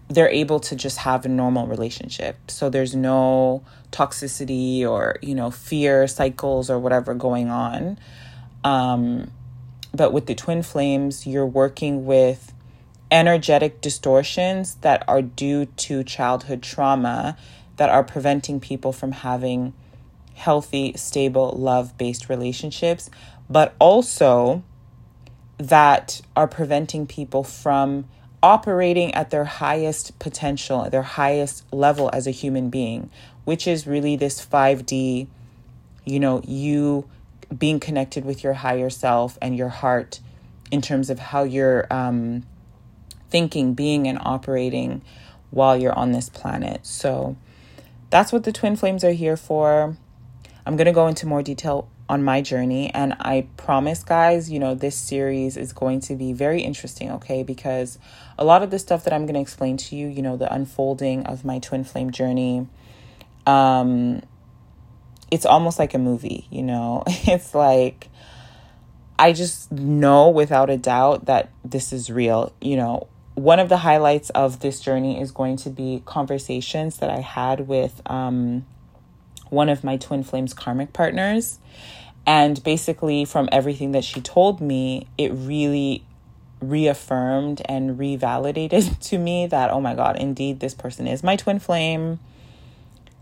they're 0.09 0.29
able 0.29 0.61
to 0.61 0.77
just 0.77 0.99
have 0.99 1.25
a 1.25 1.29
normal 1.29 1.67
relationship. 1.67 2.51
So 2.51 2.71
there's 2.71 2.95
no 2.95 3.65
toxicity 3.91 4.87
or, 4.87 5.17
you 5.21 5.35
know, 5.35 5.51
fear 5.51 6.07
cycles 6.07 6.71
or 6.71 6.79
whatever 6.79 7.15
going 7.15 7.51
on. 7.51 7.99
Um, 8.63 9.31
but 9.93 10.13
with 10.13 10.27
the 10.27 10.35
twin 10.35 10.63
flames, 10.63 11.27
you're 11.27 11.47
working 11.47 12.07
with 12.07 12.53
energetic 13.11 13.81
distortions 13.81 14.75
that 14.77 15.05
are 15.09 15.23
due 15.23 15.67
to 15.67 16.05
childhood 16.05 16.63
trauma 16.63 17.37
that 17.77 17.89
are 17.89 18.05
preventing 18.05 18.61
people 18.61 18.93
from 18.93 19.13
having 19.13 19.73
healthy, 20.35 20.93
stable, 20.97 21.51
love 21.53 21.97
based 21.97 22.29
relationships, 22.29 23.11
but 23.49 23.75
also 23.79 24.63
that 25.59 26.21
are 26.35 26.47
preventing 26.47 27.07
people 27.07 27.43
from 27.43 28.07
operating 28.47 29.13
at 29.13 29.31
their 29.31 29.45
highest 29.45 30.17
potential, 30.21 30.85
at 30.85 30.93
their 30.93 31.03
highest 31.03 31.65
level 31.73 32.09
as 32.13 32.29
a 32.29 32.31
human 32.31 32.71
being, 32.71 33.11
which 33.45 33.67
is 33.67 33.89
really 33.89 34.15
this 34.15 34.47
5D, 34.47 35.27
you 36.05 36.21
know, 36.21 36.41
you 36.47 37.09
being 37.59 37.81
connected 37.81 38.25
with 38.25 38.45
your 38.45 38.53
higher 38.53 38.89
self 38.89 39.37
and 39.43 39.57
your 39.57 39.69
heart 39.69 40.21
in 40.71 40.81
terms 40.81 41.11
of 41.11 41.19
how 41.19 41.43
you're 41.43 41.93
um, 41.93 42.45
thinking, 43.31 43.75
being, 43.75 44.07
and 44.07 44.17
operating 44.23 45.03
while 45.51 45.77
you're 45.77 45.99
on 45.99 46.13
this 46.13 46.29
planet. 46.29 46.87
So 46.87 47.37
that's 48.11 48.33
what 48.33 48.45
the 48.45 48.53
twin 48.53 48.77
flames 48.77 49.03
are 49.03 49.11
here 49.11 49.37
for. 49.37 49.97
I'm 50.65 50.77
going 50.77 50.87
to 50.87 50.93
go 50.93 51.09
into 51.09 51.27
more 51.27 51.43
detail 51.43 51.89
on 52.09 52.23
my 52.23 52.41
journey. 52.41 52.93
And 52.95 53.15
I 53.19 53.47
promise, 53.57 54.03
guys, 54.03 54.51
you 54.51 54.59
know, 54.59 54.75
this 54.75 54.97
series 54.97 55.57
is 55.57 55.73
going 55.73 56.01
to 56.03 56.15
be 56.15 56.33
very 56.33 56.63
interesting, 56.63 57.11
okay? 57.13 57.43
Because 57.43 57.99
a 58.39 58.45
lot 58.45 58.63
of 58.63 58.71
the 58.71 58.79
stuff 58.79 59.05
that 59.05 59.13
I'm 59.13 59.25
going 59.25 59.35
to 59.35 59.41
explain 59.41 59.77
to 59.79 59.97
you, 59.97 60.09
you 60.09 60.23
know, 60.23 60.37
the 60.37 60.53
unfolding 60.53 61.25
of 61.27 61.45
my 61.45 61.59
twin 61.59 61.85
flame 61.85 62.11
journey, 62.11 62.67
um, 63.47 64.23
it's 65.31 65.47
almost 65.47 65.79
like 65.79 65.95
a 65.95 65.99
movie, 65.99 66.47
you 66.51 66.63
know? 66.63 67.03
It's 67.27 67.55
like, 67.55 68.09
I 69.19 69.33
just 69.33 69.73
know 69.73 70.29
without 70.29 70.69
a 70.71 70.77
doubt 70.77 71.27
that 71.27 71.51
this 71.65 71.93
is 71.93 72.11
real, 72.11 72.53
you 72.61 72.77
know. 72.77 73.09
One 73.35 73.59
of 73.59 73.69
the 73.69 73.79
highlights 73.79 74.31
of 74.31 74.61
this 74.61 74.81
journey 74.81 75.21
is 75.21 75.31
going 75.31 75.57
to 75.59 75.71
be 75.71 76.03
conversations 76.07 76.99
that 76.99 77.11
I 77.11 77.21
had 77.21 77.69
with 77.69 78.01
um, 78.07 78.65
one 79.51 79.69
of 79.69 79.85
my 79.85 79.99
twin 79.99 80.23
flames 80.23 80.55
karmic 80.55 80.95
partners. 80.95 81.59
And 82.27 82.63
basically, 82.65 83.25
from 83.25 83.49
everything 83.53 83.93
that 83.93 84.05
she 84.05 84.21
told 84.21 84.61
me, 84.61 85.07
it 85.19 85.29
really 85.33 86.03
reaffirmed 86.61 87.63
and 87.67 87.99
revalidated 87.99 88.99
to 89.09 89.19
me 89.19 89.47
that, 89.47 89.71
oh 89.71 89.81
my 89.81 89.95
God, 89.95 90.17
indeed, 90.19 90.61
this 90.61 90.75
person 90.75 91.07
is 91.07 91.23
my 91.23 91.37
twin 91.37 91.59
flame. 91.59 92.19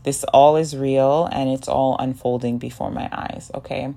This 0.05 0.23
all 0.25 0.57
is 0.57 0.77
real 0.77 1.29
and 1.33 1.49
it's 1.49 1.69
all 1.69 1.97
unfolding 1.99 2.59
before 2.59 2.91
my 2.91 3.09
eyes. 3.11 3.51
Okay. 3.55 3.95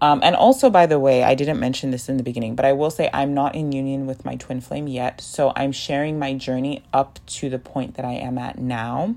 Um, 0.00 0.20
and 0.22 0.36
also, 0.36 0.68
by 0.68 0.84
the 0.84 0.98
way, 0.98 1.22
I 1.24 1.34
didn't 1.34 1.58
mention 1.58 1.90
this 1.90 2.08
in 2.08 2.18
the 2.18 2.22
beginning, 2.22 2.54
but 2.54 2.66
I 2.66 2.74
will 2.74 2.90
say 2.90 3.08
I'm 3.14 3.32
not 3.32 3.54
in 3.54 3.72
union 3.72 4.06
with 4.06 4.26
my 4.26 4.36
twin 4.36 4.60
flame 4.60 4.86
yet. 4.86 5.22
So 5.22 5.52
I'm 5.56 5.72
sharing 5.72 6.18
my 6.18 6.34
journey 6.34 6.84
up 6.92 7.18
to 7.26 7.48
the 7.48 7.58
point 7.58 7.94
that 7.94 8.04
I 8.04 8.12
am 8.12 8.36
at 8.36 8.58
now. 8.58 9.14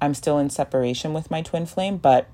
I'm 0.00 0.14
still 0.14 0.38
in 0.38 0.50
separation 0.50 1.12
with 1.12 1.30
my 1.30 1.42
twin 1.42 1.66
flame, 1.66 1.96
but 1.96 2.28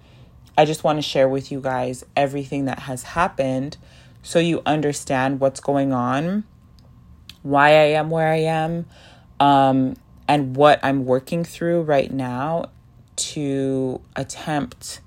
I 0.58 0.66
just 0.66 0.84
want 0.84 0.98
to 0.98 1.02
share 1.02 1.28
with 1.28 1.50
you 1.50 1.60
guys 1.60 2.04
everything 2.14 2.66
that 2.66 2.80
has 2.80 3.02
happened 3.04 3.78
so 4.22 4.38
you 4.38 4.62
understand 4.66 5.40
what's 5.40 5.60
going 5.60 5.92
on, 5.92 6.44
why 7.42 7.70
I 7.70 7.94
am 7.94 8.10
where 8.10 8.28
I 8.28 8.38
am, 8.38 8.86
um, 9.40 9.96
and 10.28 10.56
what 10.56 10.80
I'm 10.82 11.04
working 11.04 11.44
through 11.44 11.82
right 11.82 12.10
now 12.10 12.70
to 13.16 14.00
attempt 14.16 15.00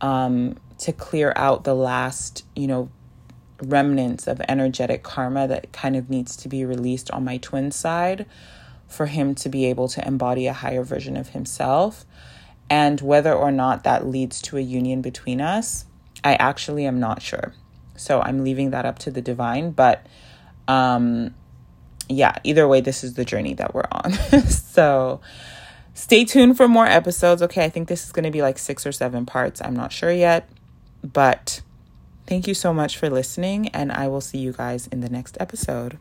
um, 0.00 0.56
to 0.78 0.92
clear 0.92 1.32
out 1.36 1.64
the 1.64 1.74
last, 1.74 2.44
you 2.54 2.66
know, 2.66 2.90
remnants 3.62 4.26
of 4.26 4.40
energetic 4.48 5.02
karma 5.02 5.48
that 5.48 5.72
kind 5.72 5.96
of 5.96 6.08
needs 6.08 6.36
to 6.36 6.48
be 6.48 6.64
released 6.64 7.10
on 7.10 7.24
my 7.24 7.38
twin 7.38 7.70
side 7.70 8.26
for 8.86 9.06
him 9.06 9.34
to 9.34 9.48
be 9.48 9.66
able 9.66 9.88
to 9.88 10.06
embody 10.06 10.46
a 10.46 10.52
higher 10.52 10.82
version 10.82 11.16
of 11.16 11.30
himself. 11.30 12.04
And 12.70 13.00
whether 13.00 13.32
or 13.32 13.50
not 13.50 13.84
that 13.84 14.06
leads 14.06 14.40
to 14.42 14.56
a 14.56 14.60
union 14.60 15.02
between 15.02 15.40
us, 15.40 15.86
I 16.22 16.34
actually 16.34 16.86
am 16.86 17.00
not 17.00 17.22
sure. 17.22 17.54
So 17.96 18.20
I'm 18.20 18.44
leaving 18.44 18.70
that 18.70 18.84
up 18.84 18.98
to 19.00 19.10
the 19.10 19.22
divine. 19.22 19.72
But 19.72 20.06
um, 20.68 21.34
yeah, 22.08 22.36
either 22.44 22.66
way, 22.66 22.80
this 22.80 23.04
is 23.04 23.14
the 23.14 23.24
journey 23.24 23.54
that 23.54 23.74
we're 23.74 23.88
on. 23.92 24.12
so 24.48 25.20
stay 25.94 26.24
tuned 26.24 26.56
for 26.56 26.68
more 26.68 26.86
episodes. 26.86 27.42
Okay, 27.42 27.64
I 27.64 27.68
think 27.68 27.88
this 27.88 28.04
is 28.04 28.12
going 28.12 28.24
to 28.24 28.30
be 28.30 28.42
like 28.42 28.58
six 28.58 28.86
or 28.86 28.92
seven 28.92 29.26
parts. 29.26 29.60
I'm 29.62 29.74
not 29.74 29.92
sure 29.92 30.12
yet. 30.12 30.48
But 31.02 31.60
thank 32.26 32.48
you 32.48 32.54
so 32.54 32.72
much 32.72 32.96
for 32.96 33.08
listening, 33.08 33.68
and 33.68 33.92
I 33.92 34.08
will 34.08 34.20
see 34.20 34.38
you 34.38 34.52
guys 34.52 34.86
in 34.88 35.00
the 35.00 35.08
next 35.08 35.36
episode. 35.38 35.98